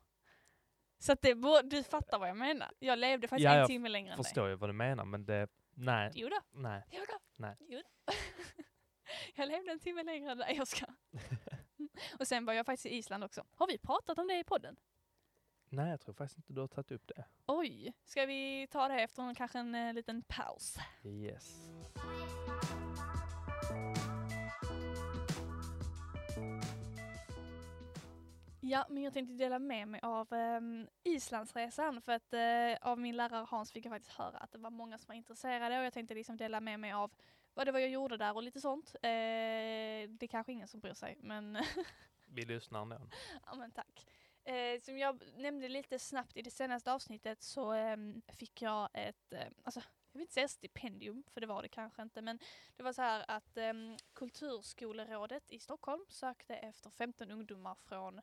[0.99, 1.35] Så att det,
[1.65, 2.71] du fattar vad jag menar.
[2.79, 4.25] Jag levde faktiskt Ja, en jag timme längre än dig.
[4.25, 5.49] Förstår ju vad du menar, men det...
[5.75, 6.41] Nej, Jo då.
[6.61, 6.83] nej.
[6.91, 7.19] Jo då.
[7.37, 7.57] Nej.
[7.61, 8.13] Jo då.
[9.35, 10.87] jag levde en timme längre än dig, jag ska.
[12.19, 13.45] Och sen var jag faktiskt i Island också.
[13.55, 14.77] Har vi pratat om det i podden?
[15.71, 17.25] Nej, jag tror faktiskt inte du har tagit upp det.
[17.47, 20.77] Oj, ska vi ta det efter en, kanske en eh, liten paus?
[21.05, 21.57] Yes.
[28.71, 33.17] Ja, men jag tänkte dela med mig av um, Islandsresan för att eh, av min
[33.17, 35.93] lärare Hans fick jag faktiskt höra att det var många som var intresserade och jag
[35.93, 37.11] tänkte liksom dela med mig av
[37.55, 38.95] vad det var jag gjorde där och lite sånt.
[38.95, 41.59] Eh, det är kanske ingen som bryr sig, men
[42.27, 43.01] Vi lyssnar ändå.
[43.47, 44.07] Ja men tack.
[44.45, 49.33] Eh, som jag nämnde lite snabbt i det senaste avsnittet så ehm, fick jag ett,
[49.33, 52.39] eh, alltså jag vill inte säga stipendium för det var det kanske inte men
[52.77, 58.21] det var så här att um, Kulturskolerådet i Stockholm sökte efter 15 ungdomar från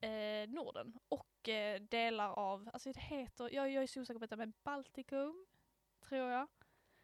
[0.00, 4.24] eh, Norden och eh, delar av, alltså det heter, jag, jag är så osäker på
[4.26, 5.46] detta men Baltikum
[6.08, 6.48] tror jag.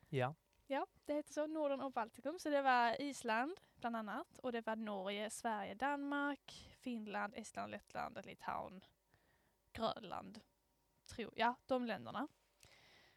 [0.08, 0.34] Ja.
[0.66, 2.38] Ja, det heter så, Norden och Baltikum.
[2.38, 8.18] Så det var Island bland annat och det var Norge, Sverige, Danmark, Finland, Estland, Lettland,
[8.24, 8.84] Litauen,
[9.72, 10.40] Grönland.
[11.06, 12.28] Tror, ja, de länderna.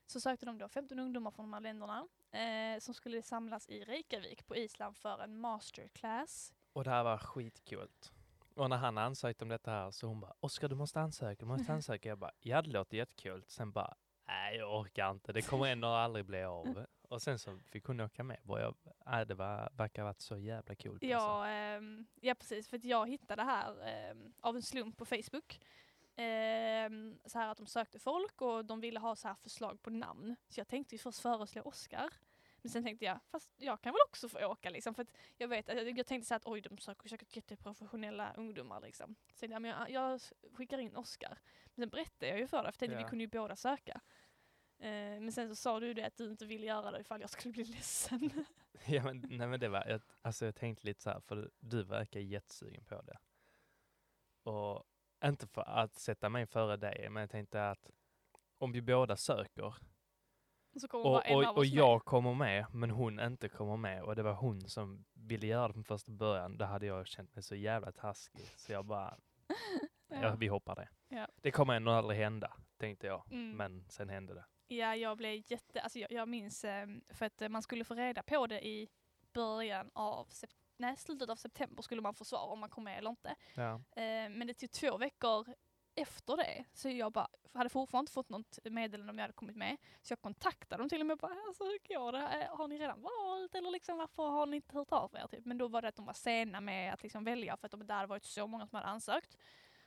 [0.06, 3.84] Så sökte de då 15 ungdomar från de här länderna eh, som skulle samlas i
[3.84, 6.54] Reykjavik på Island för en masterclass.
[6.74, 8.14] Och det här var skitkult.
[8.58, 11.46] Och när han ansökte om detta här så hon bara Oskar du måste ansöka, du
[11.46, 12.10] måste ansöka.
[12.10, 13.44] Jag bara ja det låter jättekul.
[13.48, 13.96] Sen bara
[14.28, 16.86] nej jag orkar inte, det kommer ändå aldrig bli av.
[17.10, 18.40] Och sen så fick hon åka med.
[18.48, 20.98] Och jag, nej, det var, verkar ha varit så jävla kul.
[21.02, 25.60] Ja, ehm, ja precis, för att jag hittade här ehm, av en slump på Facebook.
[26.16, 29.90] Ehm, så här att de sökte folk och de ville ha så här förslag på
[29.90, 30.36] namn.
[30.48, 32.10] Så jag tänkte ju först föreslå Oscar.
[32.68, 34.94] Men sen tänkte jag, fast jag kan väl också få åka liksom.
[34.96, 35.06] För
[35.38, 39.16] jag vet, jag, jag tänkte så att oj de söker säkert jätteprofessionella ungdomar liksom.
[39.34, 40.22] Så jag, men jag, jag
[40.54, 41.38] skickar in Oscar.
[41.66, 43.04] Men sen berättade jag ju för dig, för tänkte Ja.
[43.04, 44.02] vi kunde ju båda söka.
[44.80, 47.30] Eh, men sen så sa du det att du inte ville göra det ifall jag
[47.30, 48.30] skulle bli ledsen.
[48.88, 51.84] Ja, men, nej, men det var, jag, alltså jag tänkte lite så här, för du
[51.84, 53.18] verkar jättesugen på det.
[54.52, 54.84] Och
[55.26, 57.90] inte för att sätta mig före dig, men jag tänkte att
[58.58, 59.76] om vi båda söker
[60.84, 64.04] Och Och, och, jag kommer med, men hon inte kommer med.
[64.04, 66.58] Och det var hon som ville göra det från första början.
[66.58, 68.46] Då hade jag känt mig så jävla taskig.
[68.56, 69.18] Så jag bara,
[70.08, 70.36] ja.
[70.36, 70.90] vi hoppar det.
[71.08, 71.28] Ja.
[71.42, 73.24] Det kommer ändå aldrig hända, tänkte jag.
[73.32, 73.58] Mm.
[73.58, 74.46] Men sen hände det.
[74.68, 77.94] Ja, jag blev jätte, alltså jag, jag minns eh, för att eh, man skulle få
[77.94, 78.90] reda på det i
[79.34, 82.98] början av, sep- nej slutet av september skulle man få svar om man kom med
[82.98, 83.36] eller inte.
[83.56, 83.74] Ja.
[83.76, 85.48] Eh, men det tog två veckor
[85.98, 89.56] efter det, så jag bara, hade fortfarande inte fått något meddelande om jag hade kommit
[89.56, 89.78] med.
[90.02, 92.50] Så jag kontaktade dem till och med och bara, alltså hur går det?
[92.52, 95.28] Har ni redan valt eller liksom varför har ni inte hört av er?
[95.28, 95.46] Typ.
[95.46, 97.88] Men då var det att de var sena med att liksom välja för att de,
[97.88, 99.38] där hade varit så många som hade ansökt.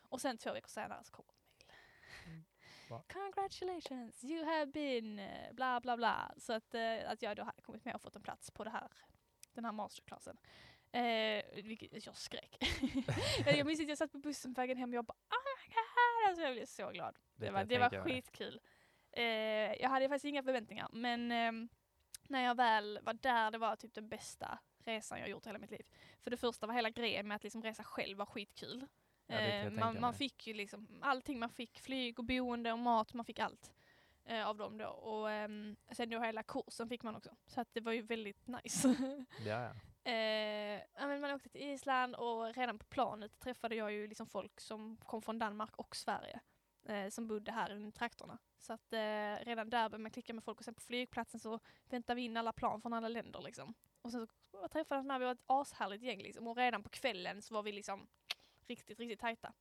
[0.09, 1.79] Och sen två veckor senare så kom ett mejl.
[2.27, 2.45] Mm.
[2.91, 3.03] Va?
[3.13, 6.35] Congratulations, you have been eh, bla bla bla.
[6.37, 8.71] Så att, eh, att jag då hade kommit med och fått en plats på det
[8.71, 8.89] här,
[9.53, 10.37] den här masterclassen.
[10.93, 12.57] Eh, vilket jag skrek.
[13.47, 15.75] jag minns att jag satt på bussen på vägen hem och jag bara oh my
[15.75, 15.90] god!
[16.31, 17.19] Alltså jag blev så glad.
[17.35, 18.61] Det, kan var, det var skitkul.
[19.13, 19.25] Eh,
[19.83, 21.69] jag hade faktiskt inga förväntningar men ehm,
[22.29, 25.59] när jag väl var där, det var typ den bästa resan jag gjort i hela
[25.59, 25.87] mitt liv.
[26.23, 28.87] För det första var hela grejen med att liksom resa själv var skitkul.
[29.27, 32.79] Ja, det Eh, man, man fick ju liksom allting, man fick flyg och boende och
[32.79, 33.73] mat, man fick allt
[34.31, 34.89] eh, av dem då.
[34.89, 37.31] Och ehm, sen då hela kursen fick man också.
[37.47, 38.89] Så att det var ju väldigt nice.
[39.47, 39.71] Ja, ja.
[40.11, 44.61] Eh, men man åkte till Island och redan på planet träffade jag ju liksom folk
[44.61, 46.41] som kom från Danmark och Sverige.
[46.89, 48.39] Eh, som bodde här i trakterna.
[48.59, 51.61] Så att eh, redan där började man klicka med folk och sen på flygplatsen så
[51.85, 53.75] väntade vi in alla plan från alla länder liksom.
[54.03, 56.47] Och sen så träffades när vi var ett ashärligt gäng liksom.
[56.47, 58.09] Och redan på kvällen så var vi liksom
[58.67, 59.53] riktigt, riktigt tajta.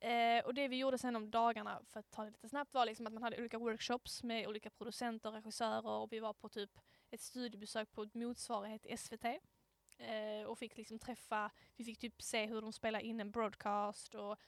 [0.00, 2.86] Eh, och det vi gjorde sen om dagarna, för att ta det lite snabbt, var
[2.86, 6.70] liksom att man hade olika workshops med olika producenter, regissörer och vi var på typ
[7.10, 9.24] ett studiebesök på ett motsvarighet till SVT.
[9.98, 14.14] Eh, och fick liksom träffa, vi fick typ se hur de spelar in en broadcast
[14.14, 14.38] och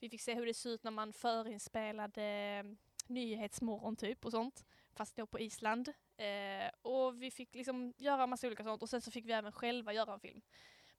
[0.00, 4.64] vi fick se hur det ser ut när man förinspelade mm, Nyhetsmorgon typ och sånt.
[4.92, 5.88] Fast då på Island.
[6.16, 9.52] Eh, och vi fick liksom göra massa olika sånt och sen så fick vi även
[9.52, 10.42] själva göra en film.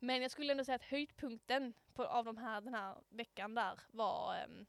[0.03, 3.79] Men jag skulle ändå säga att höjdpunkten på, av de här, den här veckan där
[3.91, 4.65] var ehm,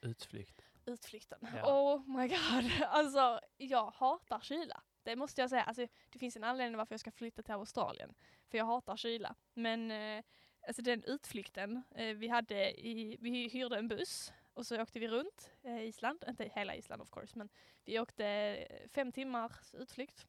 [0.00, 0.62] Utflykt.
[0.86, 1.38] utflykten.
[1.56, 1.92] Ja.
[1.92, 2.70] Oh my god.
[2.86, 4.82] Alltså jag hatar kyla.
[5.02, 5.62] Det måste jag säga.
[5.62, 8.14] Alltså, det finns en anledning varför jag ska flytta till Australien.
[8.50, 9.34] För jag hatar kyla.
[9.54, 10.24] Men eh,
[10.66, 15.08] alltså den utflykten eh, vi hade i, vi hyrde en buss och så åkte vi
[15.08, 16.24] runt eh, Island.
[16.28, 17.48] Inte hela Island of course men
[17.84, 20.26] vi åkte fem timmars utflykt.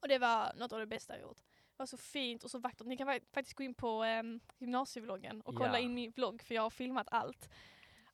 [0.00, 1.40] Och det var något av det bästa jag gjort.
[1.78, 2.86] Det var så fint och så vackert.
[2.86, 4.22] Ni kan fa- faktiskt gå in på eh,
[4.58, 5.78] gymnasievloggen och kolla Ja.
[5.78, 7.48] in min vlogg för jag har filmat allt.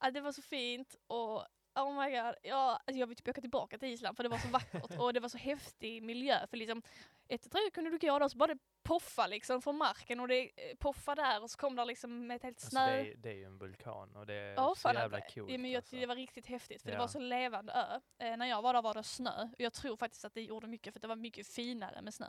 [0.01, 3.41] Ja, det var så fint och oh my god, ja, alltså jag vill typ åka
[3.41, 6.57] tillbaka till Island för det var så vackert och det var så häftig miljö för
[6.57, 6.83] liksom
[7.29, 10.29] ett tre kunde du gå där och så bara det poffa liksom från marken och
[10.29, 12.87] det eh, poffa där och så kom där liksom med ett helt Alltså, snö.
[12.87, 15.51] det, är, det är ju en vulkan och det är Ja, så jävla att- coolt.
[15.51, 15.97] Ja, men jag alltså.
[15.97, 17.01] det var riktigt häftigt för det Ja.
[17.01, 18.01] var så levande ö.
[18.27, 20.67] Eh, när jag var där var det snö och jag tror faktiskt att det gjorde
[20.67, 22.27] mycket för det var mycket finare med snö.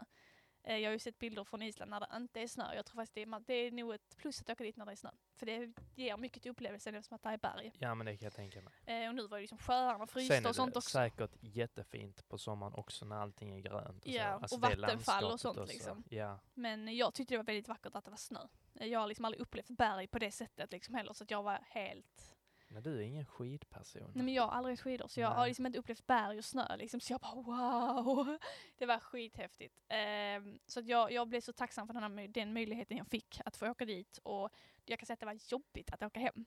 [0.68, 2.74] Eh, jag har ju sett bilder från Island när det inte är snö.
[2.76, 4.92] Jag tror faktiskt det är, det är nog ett plus att åka dit när det
[4.92, 5.10] är snö.
[5.36, 7.72] För det ger mycket till upplevelsen eftersom att det är berg.
[7.80, 8.74] Ja men det kan jag tänka mig.
[8.86, 10.90] Eh, och nu var det liksom sjöarna Sen frysta är och sånt det också.
[10.90, 14.04] säkert jättefint på sommaren också när allting är grönt.
[14.06, 14.44] Och, Ja, så.
[14.44, 15.74] Alltså och det vattenfall och sånt också.
[15.74, 16.04] liksom.
[16.10, 18.40] Ja, Men jag tyckte det var väldigt vackert att det var snö.
[18.74, 21.60] Jag har liksom aldrig upplevt berg på det sättet liksom heller så att jag var
[21.70, 22.35] helt
[22.68, 24.12] men du är ingen skidperson.
[24.16, 25.48] Nej men jag har aldrig skidor så jag har Nej.
[25.48, 28.38] liksom inte upplevt berg och snö liksom så jag bara wow.
[28.78, 29.84] Det var skithäftigt.
[29.88, 33.42] Ehm, så att jag, jag blev så tacksam för den, här, den möjligheten jag fick
[33.46, 34.50] att få åka dit och
[34.86, 36.46] jag kan säga att det var jobbigt att åka hem.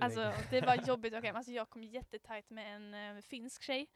[0.00, 1.36] Alltså det var jobbigt att åka hem.
[1.36, 3.90] Alltså jag kom jättetajt med en eh, finsk tjej.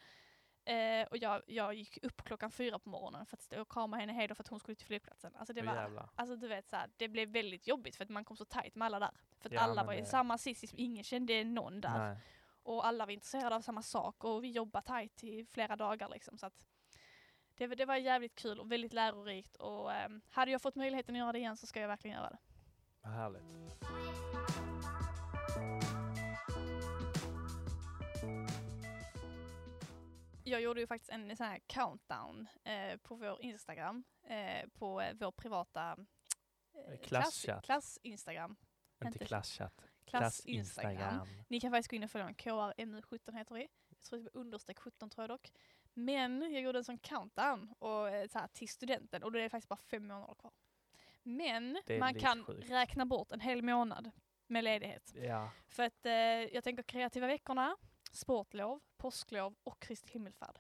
[0.65, 3.97] Eh, och jag, jag gick upp klockan fyra på morgonen för att stå och krama
[3.97, 5.33] henne hej då för att hon skulle till flygplatsen.
[5.37, 8.25] Alltså det var, alltså du vet så här, det blev väldigt jobbigt för att man
[8.25, 9.11] kom så tajt med alla där.
[9.43, 11.99] För att Ja, alla var i det- samma sits, liksom, ingen kände någon där.
[11.99, 12.17] Nej.
[12.63, 16.39] Och alla var intresserade av samma sak och vi jobbade tajt i flera dagar liksom.
[16.39, 16.67] Så att
[17.55, 21.15] det, var- det var jävligt kul och väldigt lärorikt och ehm, hade jag fått möjligheten
[21.15, 22.39] att göra det igen så ska jag verkligen göra det.
[23.03, 23.43] Vad härligt.
[30.45, 35.15] Jag gjorde ju faktiskt en sån här countdown eh, på vår Instagram, eh, på eh,
[35.21, 35.97] vår privata
[36.89, 37.65] eh, Klasschatt.
[37.65, 38.57] klass Instagram.
[39.07, 39.85] Inte Inte- klasschatt.
[40.05, 40.93] Klass Instagram.
[40.93, 41.29] Instagram.
[41.49, 43.69] Ni kan faktiskt gå in och följa den, KRMU17 heter vi.
[43.89, 45.53] Jag tror det är understreck 17 tror jag dock.
[45.95, 49.43] Men jag gjorde en sån countdown och, eh, så här, till studenten och då är
[49.43, 50.53] det faktiskt bara fem månader kvar.
[51.23, 52.71] Men man kan sjukt.
[52.71, 54.11] räkna bort en hel månad
[54.47, 55.13] med ledighet.
[55.15, 56.13] Ja, För att eh,
[56.55, 57.77] jag tänker kreativa veckorna,
[58.13, 60.59] sportlov, påsklov och Kristi himmelfärd.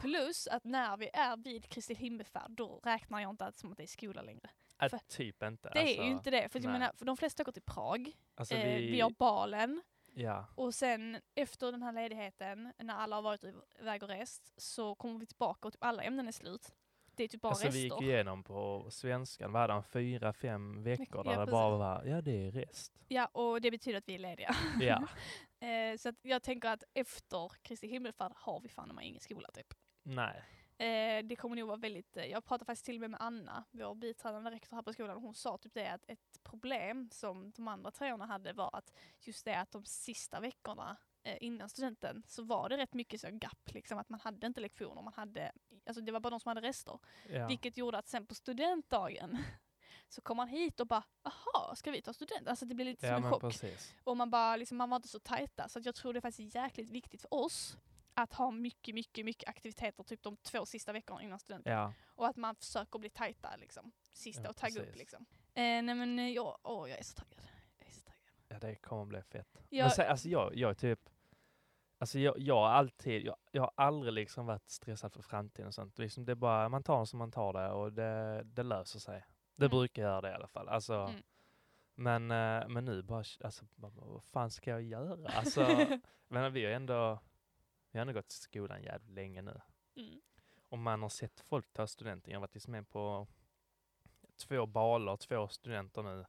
[0.00, 3.76] Plus att när vi är vid Kristi himmelfärd då räknar jag inte att som att
[3.76, 4.50] det är skola längre.
[4.82, 5.68] Äh, För- typ inte.
[5.68, 6.48] Det alltså, är ju inte det.
[6.48, 9.82] För, jag menar, för de flesta går till Prag, Alltså eh, vi, vi har balen.
[10.14, 13.44] Ja, Och sen efter den här ledigheten, när alla har varit
[13.80, 16.74] iväg och rest, så kommer vi tillbaka och typ alla ämnen är slut.
[17.14, 18.02] Det är typ bara alltså vi rester.
[18.02, 22.20] gick igenom på svenskan, var det fyra, fem veckor där Ja, det bara var, ja
[22.20, 22.92] det är rest.
[23.08, 24.56] Ja, och det betyder att vi är lediga.
[24.80, 25.08] Ja,
[25.60, 29.74] Eh, så jag tänker att efter Kristi himmelfärd har vi fan ingen skola typ.
[30.02, 30.42] nej.
[30.78, 33.64] Eh, det kommer nog vara väldigt, eh, jag pratade faktiskt till och med med Anna,
[33.70, 37.50] vår biträdande rektor här på skolan, och hon sa typ det att ett problem som
[37.50, 42.22] de andra treorna hade var att just det att de sista veckorna eh, innan studenten
[42.26, 45.52] så var det rätt mycket så gap, liksom att man hade inte lektioner, man hade,
[45.86, 46.98] alltså det var bara de som hade rester.
[47.28, 47.46] Ja.
[47.46, 49.38] Vilket gjorde att sen på studentdagen
[50.08, 52.48] så kom man hit och bara, aha, ska vi ta student?
[52.48, 53.40] Alltså det blev lite ja som en chock.
[53.40, 53.94] precis.
[54.04, 55.68] Och man, bara, liksom, man var inte så tajta.
[55.68, 57.76] Så jag tror det är faktiskt jäkligt viktigt för oss
[58.22, 61.72] att ha mycket, mycket, mycket aktiviteter typ de två sista veckorna innan studenten.
[61.72, 63.92] Ja, Och att man försöker bli tajta liksom.
[64.12, 65.26] Sista Ja, och tagga upp liksom.
[65.54, 67.44] Eh, nej men eh, jag, åh, jag är så taggad.
[67.78, 68.22] Jag är så taggad.
[68.48, 69.62] ja det kommer bli fett.
[69.68, 71.00] Jag, Men sen, alltså jag, jag är typ,
[71.98, 75.74] alltså jag, jag har alltid, jag, jag har aldrig liksom varit stressad för framtiden och
[75.74, 75.98] sånt.
[75.98, 78.98] Liksom det är bara, man tar det som man tar det och det, det löser
[78.98, 79.24] sig.
[79.56, 79.70] Det Mm.
[79.78, 80.68] brukar göra det i alla fall.
[80.68, 81.22] Alltså, Mm.
[81.94, 82.30] men,
[82.62, 85.28] eh, men nu bara, alltså, vad fan ska jag göra?
[85.28, 85.60] Alltså,
[86.28, 87.20] men vi har ändå,
[87.90, 89.60] vi har ändå gått i skolan jävligt länge nu.
[89.96, 90.20] mm.
[90.68, 92.30] Och man har sett folk ta studenten.
[92.32, 93.28] Jag har varit liksom med på
[94.36, 96.26] två baler, två studenter nu.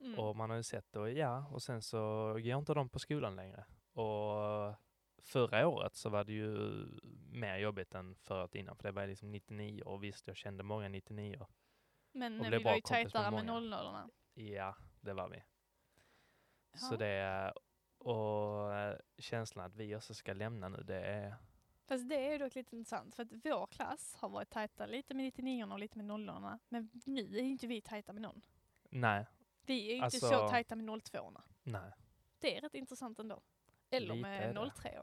[0.00, 0.18] Mm.
[0.18, 1.98] Och man har ju sett det, och ja, och sen så
[2.32, 3.64] går inte de på skolan längre.
[3.92, 4.74] Och
[5.22, 6.58] förra året så var det ju
[7.32, 10.88] mer jobbigt än förut innan, för det var liksom 99 och visst, jag kände många
[10.88, 11.46] 99
[12.12, 13.60] Men vi var ju med tajtare med många.
[13.60, 15.42] 00 Ja, det var vi.
[16.74, 16.96] Så Ja.
[16.96, 17.52] det,
[18.06, 21.34] och eh, känslan att vi också ska lämna nu, det är,
[21.86, 25.14] Fast det är ju dock lite intressant för att vår klass har varit tajta lite
[25.14, 28.40] med 99 och lite med 00 Men nu är ju inte vi tajta med någon.
[28.90, 29.26] nej,
[29.66, 31.92] Vi är ju inte Alltså- så tajta med 02 nej.
[32.38, 33.40] Det är rätt intressant ändå.
[33.90, 34.70] Eller Lite med det.
[34.70, 35.02] 03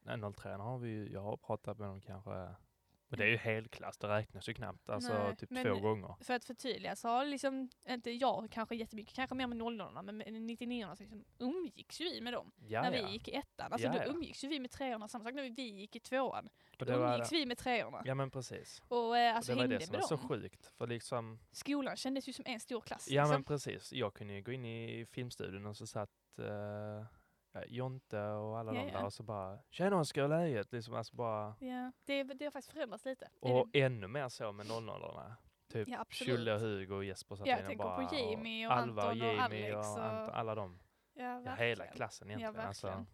[0.00, 2.54] Nej, 03 har vi ju, jag har pratat med dem kanske,
[3.10, 6.14] och det är ju helklass, det räknas ju knappt, alltså Nej, typ men- två gånger.
[6.20, 10.16] För att förtydliga så har liksom, inte jag kanske jättemycket, kanske mer med 00 men
[10.16, 12.52] med 99 så liksom umgicks ju vi med dem.
[12.68, 13.72] Ja, när vi gick i ettan.
[13.72, 16.48] Alltså Ja, då umgicks ju vi med treorna, samma sak när vi gick i tvåan.
[16.78, 18.02] Och Då det umgicks vi med treorna.
[18.04, 18.82] ja men precis.
[18.88, 22.28] Och eh, Och alltså det var det som var så sjukt, för liksom, Skolan kändes
[22.28, 23.08] ju som en stor klass.
[23.10, 23.44] ja men liksom.
[23.44, 27.06] precis, jag kunde ju gå in i filmstudion och så satt ja,
[27.68, 31.16] Jonte och alla Ja, de där och så bara ”Tjena Oskar, hur läget?” liksom, alltså
[31.16, 33.28] bara, ja, det, det har faktiskt förändrats lite.
[33.40, 35.32] Och det- ännu mer så med 00
[35.68, 36.04] Typ Ja.
[36.10, 39.20] Tjulle och Hugo och Jesper satt Ja, jag tänker bara, på Jamie och Alva Anton
[39.28, 39.42] och Jamie
[39.76, 40.78] Alex och och- Ant- alla dem.
[41.14, 42.54] ja, Ja, hela klassen egentligen.
[42.54, 43.06] Ja, alltså.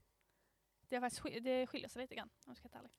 [0.88, 2.90] Det, faktiskt, det skiljer sig lite grann om jag ska vara ärlig.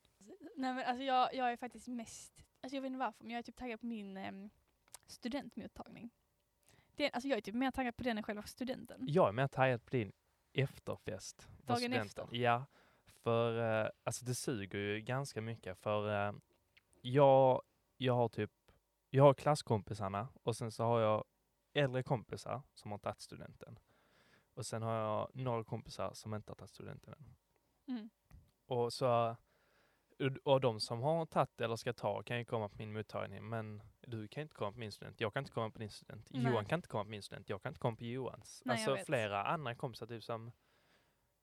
[0.56, 3.40] Nej men alltså jag, jag är faktiskt mest, alltså jag vet inte varför, men jag
[3.40, 4.50] är typ taggad på min em,
[5.08, 6.10] studentmottagning.
[6.96, 8.98] Det, alltså jag är typ mer taggad på den än själva studenten.
[9.08, 10.12] Jag är mer taggad på din
[10.56, 11.48] efterfest.
[11.64, 12.28] Dagen efter?
[12.32, 12.66] Ja,
[13.08, 16.34] för eh, alltså det suger ju ganska mycket för eh,
[17.02, 17.62] jag,
[17.98, 18.52] jag har typ,
[19.10, 21.24] jag har klasskompisarna och sen så har jag
[21.74, 23.80] äldre kompisar som har tagit studenten.
[24.54, 27.36] Och sen har jag några kompisar som inte har tagit studenten än.
[27.88, 28.10] Mm.
[28.66, 29.36] Och så
[30.44, 33.84] och de som har tagit eller ska ta kan ju komma på min mottagning, men
[34.02, 36.44] du kan inte komma på min student, jag kan inte komma på din student, Nej.
[36.52, 38.62] Johan kan inte komma på min student, jag kan inte komma på Johans.
[38.66, 40.52] Nej, alltså flera andra kompisar, typ som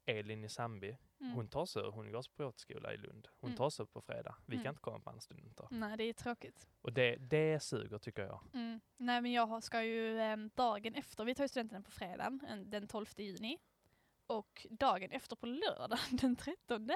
[0.06, 1.32] Elin i Sandby, Mm.
[1.34, 3.56] hon tar sig, hon går på skola i Lund, hon Mm.
[3.56, 4.36] tar sig på fredag.
[4.46, 4.64] Vi Mm.
[4.64, 5.66] kan inte komma på andra studenter.
[5.70, 6.66] Nej det är tråkigt.
[6.80, 8.40] Och det, det suger tycker jag.
[8.54, 8.80] Mm.
[8.96, 12.70] Nej men jag ska ju em, dagen efter, vi tar ju studenten på fredagen, en-
[12.70, 13.58] den 12 juni.
[14.26, 16.90] Och dagen efter på lördag, den 13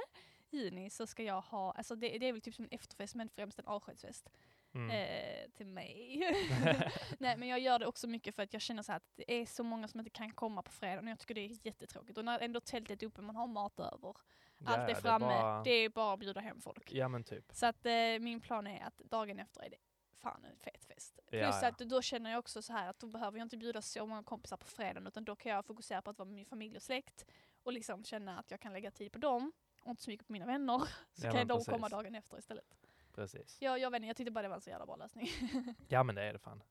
[0.51, 3.29] juni, så ska jag ha, alltså det, det är väl typ som en efterfest men
[3.29, 4.31] främst en avskedsfest.
[4.75, 4.91] Mm.
[4.91, 6.21] Eh, till mig.
[7.19, 9.47] Nej men jag gör det också mycket för att jag känner så att det är
[9.47, 12.19] så många som inte kan komma på fredag och jag tycker det är jättetråkigt.
[12.19, 14.15] Och när ändå tältet är uppe, man har mat över,
[14.59, 16.93] Ja, allt är det framme, bara- det är bara att bjuda hem folk.
[16.93, 17.45] Ja men typ.
[17.53, 19.77] Så att eh, min plan är att dagen efter är det
[20.23, 21.19] fan en fet fest.
[21.25, 21.69] Ja, Plus ja.
[21.69, 24.23] att då känner jag också så här att då behöver jag inte bjuda så många
[24.23, 26.83] kompisar på fredagen utan då kan jag fokusera på att vara med min familj och
[26.83, 27.25] släkt
[27.63, 29.53] och liksom känna att jag kan lägga tid på dem
[29.90, 30.79] inte så mycket på mina vänner.
[31.12, 32.77] Så Ja, kan de komma dagen efter istället.
[33.12, 33.57] Precis.
[33.61, 35.29] Jag, jag vet inte, jag tyckte bara det var en så jävla bra lösning.
[35.88, 36.62] Ja men det är det fan.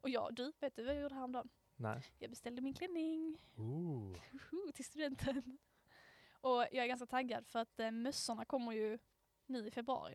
[0.00, 1.48] och jag, du, vet du vad jag gjorde häromdagen?
[1.76, 2.02] Nej.
[2.18, 4.16] Jag beställde min klänning Ooh.
[4.74, 5.58] Till studenten.
[6.40, 8.98] Och jag är ganska taggad för att eh, mössorna kommer ju
[9.46, 10.14] nu i februari.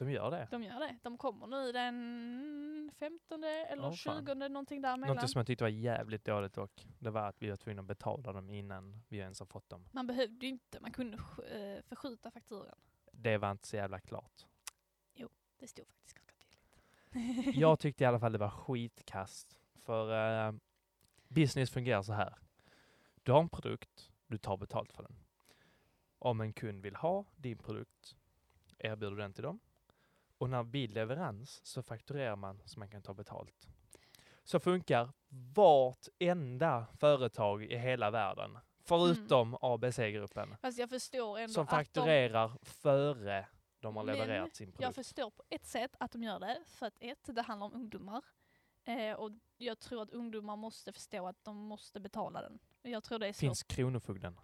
[0.00, 0.48] De gör det.
[0.50, 0.98] De gör det.
[1.02, 4.26] De kommer nu den 15 eller fan.
[4.26, 5.16] 20 någonting däremellan.
[5.16, 7.88] Något som jag tyckte var jävligt dåligt dock, det var att vi var tvungna att
[7.88, 9.88] betala dem innan vi ens har fått dem.
[9.92, 12.78] Man behövde ju inte, man kunde eh, förskjuta fakturan.
[13.12, 14.46] Det var inte så jävla klart.
[15.60, 16.34] Det stod faktiskt ganska
[17.12, 17.56] tydligt.
[17.60, 19.60] Jag tyckte i alla fall det var skitkast.
[19.74, 20.12] För
[20.46, 20.54] eh,
[21.28, 22.34] business fungerar så här.
[23.22, 25.16] Du har en produkt, du tar betalt för den.
[26.18, 28.16] Om en kund vill ha din produkt
[28.78, 29.60] erbjuder du den till dem.
[30.40, 33.68] Och när vid leverans så fakturerar man så man kan ta betalt.
[34.44, 35.12] Så funkar
[35.54, 38.58] vartenda företag i hela världen.
[38.84, 40.56] Förutom ABC-gruppen.
[40.60, 43.46] Fast jag förstår ändå Som att de, fakturerar före
[43.80, 44.94] de har Men levererat sin Jag produkt.
[44.94, 48.24] förstår på ett sätt att de gör det, för att ett, det handlar om ungdomar.
[48.84, 52.58] Eh, och jag tror att ungdomar måste förstå att de måste betala den.
[52.82, 53.40] Jag tror det är svårt.
[53.40, 54.40] Finns Kronofogden.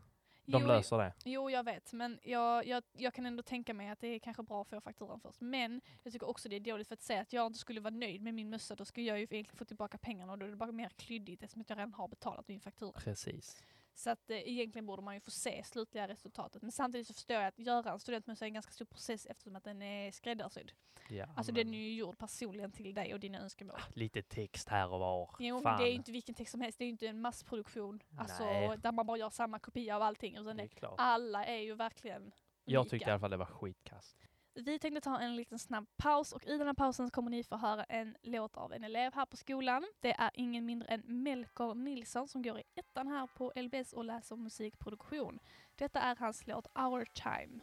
[0.47, 1.13] De Jo, löser det.
[1.25, 4.43] Jo, jag vet, men jag, jag, jag kan ändå tänka mig att det är kanske
[4.43, 5.41] bra att få fakturan först.
[5.41, 7.95] Men jag tycker också det är dåligt för att säga att jag inte skulle vara
[7.95, 10.51] nöjd med min mössa, då ska jag ju egentligen få tillbaka pengarna och då är
[10.51, 12.93] det bara mer klyddigt eftersom att jag redan har betalat min faktura.
[13.01, 13.63] Precis.
[13.99, 16.63] Så att eh, egentligen borde man ju få se slutliga resultatet.
[16.63, 19.57] Men samtidigt så förstår jag att göra en studentmössa är en ganska stor process eftersom
[19.57, 20.73] att den är skräddarsydd.
[21.11, 23.81] Ja, Alltså men den är ju gjord personligen till dig och dina önskemål.
[23.95, 25.31] Lite text här och var.
[25.39, 25.79] Jo, men Fan.
[25.81, 28.03] det är ju inte vilken text som helst, det är ju inte en massproduktion.
[28.19, 28.79] Alltså Nej.
[28.79, 30.33] där man bara gör samma kopia av allting.
[30.37, 30.95] Utan det det, är klart.
[30.99, 32.33] alla är ju verkligen
[32.65, 32.91] Jag unika.
[32.91, 34.17] tyckte i alla fall det var skitkast.
[34.59, 37.45] Vi tänkte ta en liten snabb paus och i den här pausen så kommer ni
[37.45, 39.87] få höra en låt av en elev här på skolan.
[40.01, 44.05] Det är ingen mindre än Melker Nilsson som går i ettan här på LBS och
[44.05, 45.39] läser musikproduktion.
[45.77, 47.61] Detta är hans låt Our Time.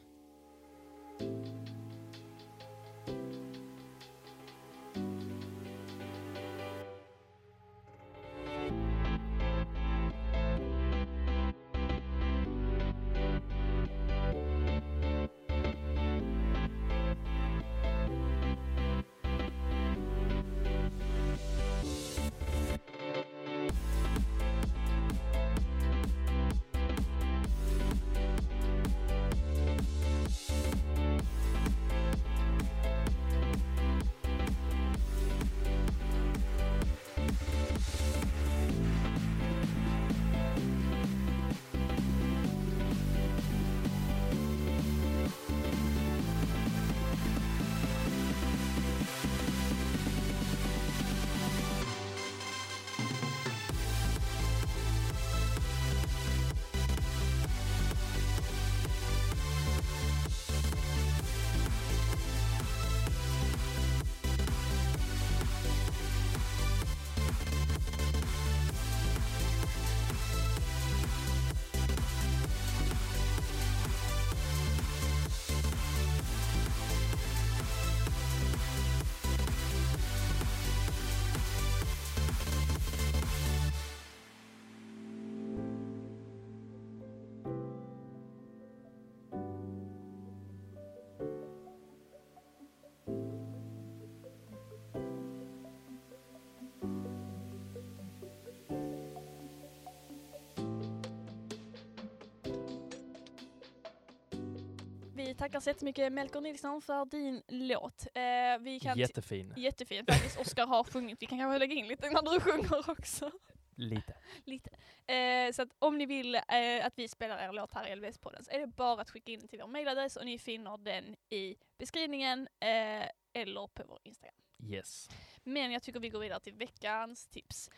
[105.25, 108.07] Vi tackar så jättemycket Melker Nilsson för din låt.
[108.13, 108.23] Eh,
[108.59, 109.53] vi kan Jättefin.
[109.57, 110.39] Jättefin faktiskt.
[110.39, 111.21] Oskar har sjungit.
[111.21, 113.31] Vi kan kanske lägga in lite när du sjunger också.
[113.75, 114.13] Lite.
[114.43, 114.69] Lite.
[115.13, 118.43] Eh, så att om ni vill eh, att vi spelar er låt här i LVS-podden
[118.43, 121.55] så är det bara att skicka in till vår mailadress och ni finner den i
[121.77, 124.35] beskrivningen eh, eller på vår Instagram.
[124.69, 125.09] Yes.
[125.43, 127.69] Men jag tycker vi går vidare till veckans tips.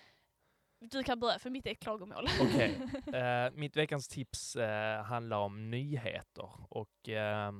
[0.92, 2.28] Du kan börja för mitt är klagomål.
[2.42, 2.80] Okej.
[3.14, 7.52] Eh, mitt veckans tips eh, handlar om nyheter och eh,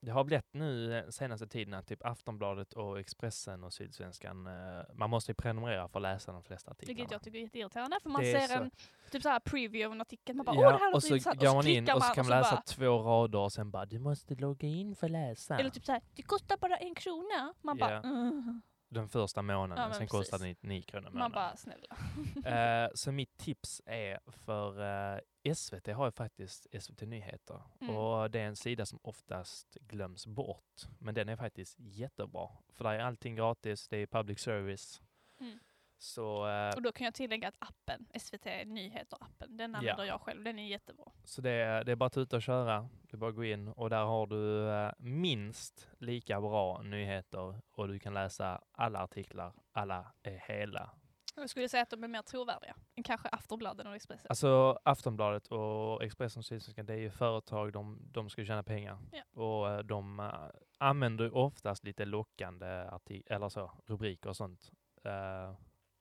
[0.00, 5.10] det har blivit nu senaste tiden att typ Aftonbladet och Expressen och Sydsvenskan, eh, man
[5.10, 7.08] måste ju prenumerera för att läsa de flesta Vilket artiklarna.
[7.12, 8.70] jag tycker är jätteirriterande för man Det ser så- en
[9.10, 10.36] typ så här preview av en artikel.
[10.36, 11.40] Man bara åh det här Ja, låter och så intressant.
[11.40, 13.86] går man in klickar och så kan man läsa bara, två rader och sen bara
[13.86, 15.58] du måste logga in för att läsa.
[15.58, 17.54] Eller typ så här, det kostar bara en krona.
[17.62, 17.98] Man bara, Ja.
[18.02, 18.62] mm.
[18.90, 20.10] Den första månaden, Ja, sen precis.
[20.10, 21.32] kostar det 99 kronor i man månaden.
[21.32, 22.84] bara snälla.
[22.84, 24.80] Eh, så mitt tips är för
[25.16, 25.20] eh,
[25.54, 27.96] SVT har ju faktiskt SVT Nyheter Mm.
[27.96, 30.82] och det är en sida som oftast glöms bort.
[30.98, 32.48] Men den är faktiskt jättebra.
[32.74, 35.00] För där är allting gratis, det är public service.
[35.40, 35.58] Mm.
[35.98, 39.78] Så, eh, Och då kan jag tillägga att appen, SVT Nyheter-appen, den Ja.
[39.78, 40.44] använder jag själv.
[40.44, 41.12] Den är jättebra.
[41.28, 42.88] Så det, är, det är bara att ta ut och köra.
[43.02, 47.60] Det är bara att gå in och där har du eh, minst lika bra nyheter
[47.70, 49.52] och du kan läsa alla artiklar.
[49.72, 50.90] Alla är hela.
[51.36, 54.26] Jag skulle säga att de är mer trovärdiga än kanske Aftonbladet och Expressen.
[54.28, 58.98] Alltså Aftonbladet och Expressen och Sydsvenskan, det är ju företag, de, de ska tjäna pengar.
[59.12, 59.42] Ja.
[59.42, 60.32] Och eh, de eh,
[60.78, 62.90] använder oftast lite lockande
[63.26, 64.72] eller så, rubriker och sånt.
[65.06, 65.56] Uh,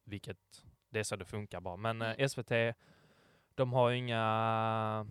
[0.06, 0.38] vilket,
[0.90, 1.78] det är så det funkar bara.
[1.78, 2.30] Men eh, Mm.
[2.30, 2.52] SVT,
[3.56, 5.08] de har inga,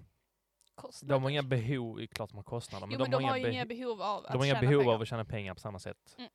[0.76, 1.14] Kostnader.
[1.14, 4.02] de har inga behov, klart de har kostnader, men, jo, men de, har inga behov
[4.02, 4.94] av att de har inga tjäna behov pengar.
[4.94, 6.14] av att tjäna pengar på samma sätt.
[6.18, 6.30] Mm.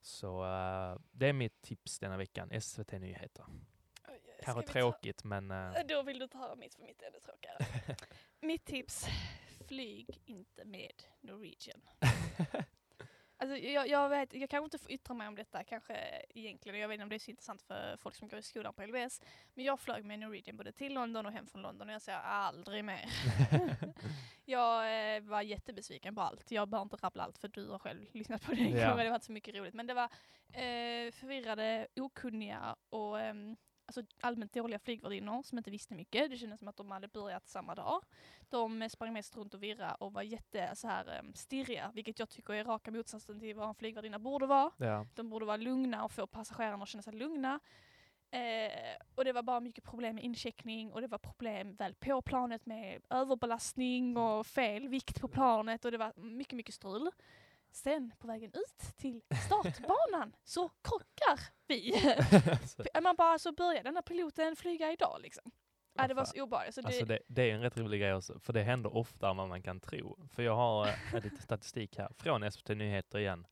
[0.00, 3.44] Så eh, det är mitt tips denna veckan, SVT Nyheter.
[4.44, 7.06] Kanske vi ta- tråkigt men eh, Då vill du inte höra mitt för mitt är
[7.06, 7.96] ännu tråkigare.
[8.40, 9.06] mitt tips,
[9.68, 11.80] flyg inte med Norwegian.
[13.38, 15.94] Alltså, jag, jag, vet, jag kanske inte får yttra mig om detta kanske
[16.34, 16.80] egentligen.
[16.80, 18.82] Jag vet inte om det är så intressant för folk som går i skolan på
[18.86, 19.20] LBS.
[19.54, 22.18] Men jag flög med Norwegian både till London och hem från London och jag säger
[22.18, 23.04] aldrig mer.
[24.44, 26.50] jag eh, var jättebesviken på allt.
[26.50, 28.62] Jag behöver inte rabbla allt för du har själv lyssnat på det.
[28.62, 28.94] Ja.
[28.94, 29.74] Det var inte så mycket roligt.
[29.74, 30.08] Men det var
[30.52, 33.56] eh, förvirrade, okunniga och ehm,
[33.86, 36.30] alltså, allmänt dåliga flygvärdinnor som inte visste mycket.
[36.30, 38.02] Det kändes som att de hade börjat samma dag.
[38.48, 42.18] De eh, sprang mest runt och virra och var jätte så här, um, stirriga, vilket
[42.18, 44.70] jag tycker är raka motsatsen till vad en flygvärdinna borde vara.
[44.76, 45.06] ja.
[45.14, 47.60] De borde vara lugna och få passagerarna att känna sig lugna.
[48.30, 52.22] Eh, och det var bara mycket problem med incheckning och det var problem väl på
[52.22, 57.10] planet med överbelastning och fel vikt på planet och det var mycket, mycket strul.
[57.76, 61.94] Sen på vägen ut till startbanan så krockar vi.
[62.50, 65.50] alltså, Man bara, så börjar den här piloten flyga idag liksom.
[65.94, 66.32] Ja, det var fan.
[66.34, 66.74] så obehagligt.
[66.74, 69.36] Så Alltså det, det är en rätt rolig grej också, för det händer oftare än
[69.36, 70.18] vad man kan tro.
[70.28, 73.46] För jag har eh, lite statistik här från SVT Nyheter igen.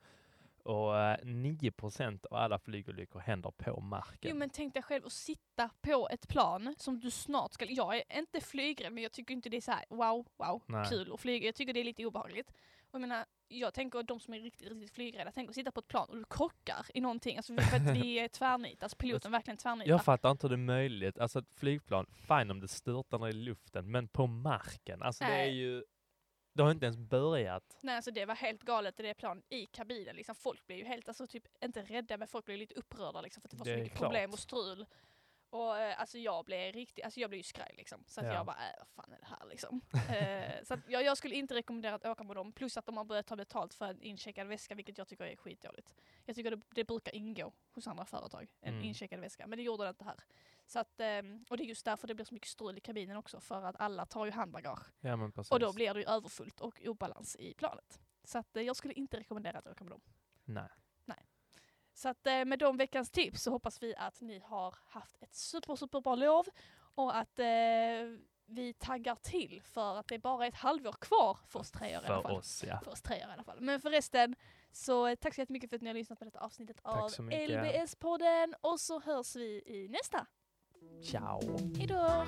[0.62, 4.30] Och eh, 9% av alla flygolyckor händer på marken.
[4.30, 7.64] Jo men tänk dig själv att sitta på ett plan som du snart ska...
[7.64, 10.86] Jag är inte flygrädd men jag tycker inte det är så här wow, wow, Nej.
[10.88, 11.46] kul att flyga.
[11.46, 12.52] Jag tycker det är lite obehagligt.
[12.94, 15.80] Och jag menar, jag tänker de som är riktigt, riktigt flygrädda, tänk att sitta på
[15.80, 17.36] ett plan och du krockar i någonting.
[17.36, 19.90] Alltså för att vi är tvärnit, alltså piloten verkligen tvärnitar.
[19.90, 21.18] Jag fattar inte hur det är möjligt.
[21.18, 25.02] Alltså ett flygplan, fine om det störtar ner i luften, men på marken.
[25.02, 25.54] Alltså det är Nej.
[25.56, 25.84] ju...
[26.54, 27.78] Det har inte ens börjat.
[27.82, 30.16] Nej alltså det var helt galet i det plan i kabinen.
[30.16, 33.40] Liksom, folk blev ju helt, alltså typ inte rädda men folk blev lite upprörda liksom,
[33.40, 34.08] för att det var Det så mycket klart.
[34.10, 34.86] problem och strul.
[35.54, 38.04] Och eh, alltså jag blev riktigt, alltså jag blev ju skraj liksom.
[38.06, 38.32] Så att Ja.
[38.32, 39.80] jag bara, äh, vad fan är det här liksom.
[40.08, 42.52] eh, så att jag, jag skulle inte rekommendera att åka med dem.
[42.52, 45.36] Plus att de har börjat ta betalt för en incheckad väska vilket jag tycker är
[45.36, 45.94] skitdåligt.
[46.24, 48.84] Jag tycker det, det brukar ingå hos andra företag, en Mm.
[48.84, 49.46] incheckad väska.
[49.46, 50.20] Men det gjorde det inte här.
[50.66, 53.16] Så att, ehm, och det är just därför det blir så mycket strul i kabinen
[53.16, 53.40] också.
[53.40, 54.86] För att alla tar ju handbagage.
[55.00, 55.52] Ja men precis.
[55.52, 58.00] Och då blir det ju överfullt och obalans i planet.
[58.24, 60.00] Så att, eh, jag skulle inte rekommendera att åka med dem.
[60.44, 60.68] Nej.
[61.94, 65.34] Så att eh, med de veckans tips så hoppas vi att ni har haft ett
[65.34, 66.46] super, super bra lov
[66.94, 67.46] och att eh,
[68.46, 72.06] vi taggar till för att det är bara ett halvår kvar för oss treor i
[72.06, 72.36] alla fall.
[72.36, 72.80] oss ja.
[72.84, 73.60] För oss treor i alla fall.
[73.60, 74.36] Men förresten,
[74.72, 77.10] så eh, tack så jättemycket för att ni har lyssnat på detta avsnittet av.
[77.18, 80.26] LBS-podden och så hörs vi i nästa.
[81.02, 81.40] Ciao.
[81.76, 82.26] Hejdå!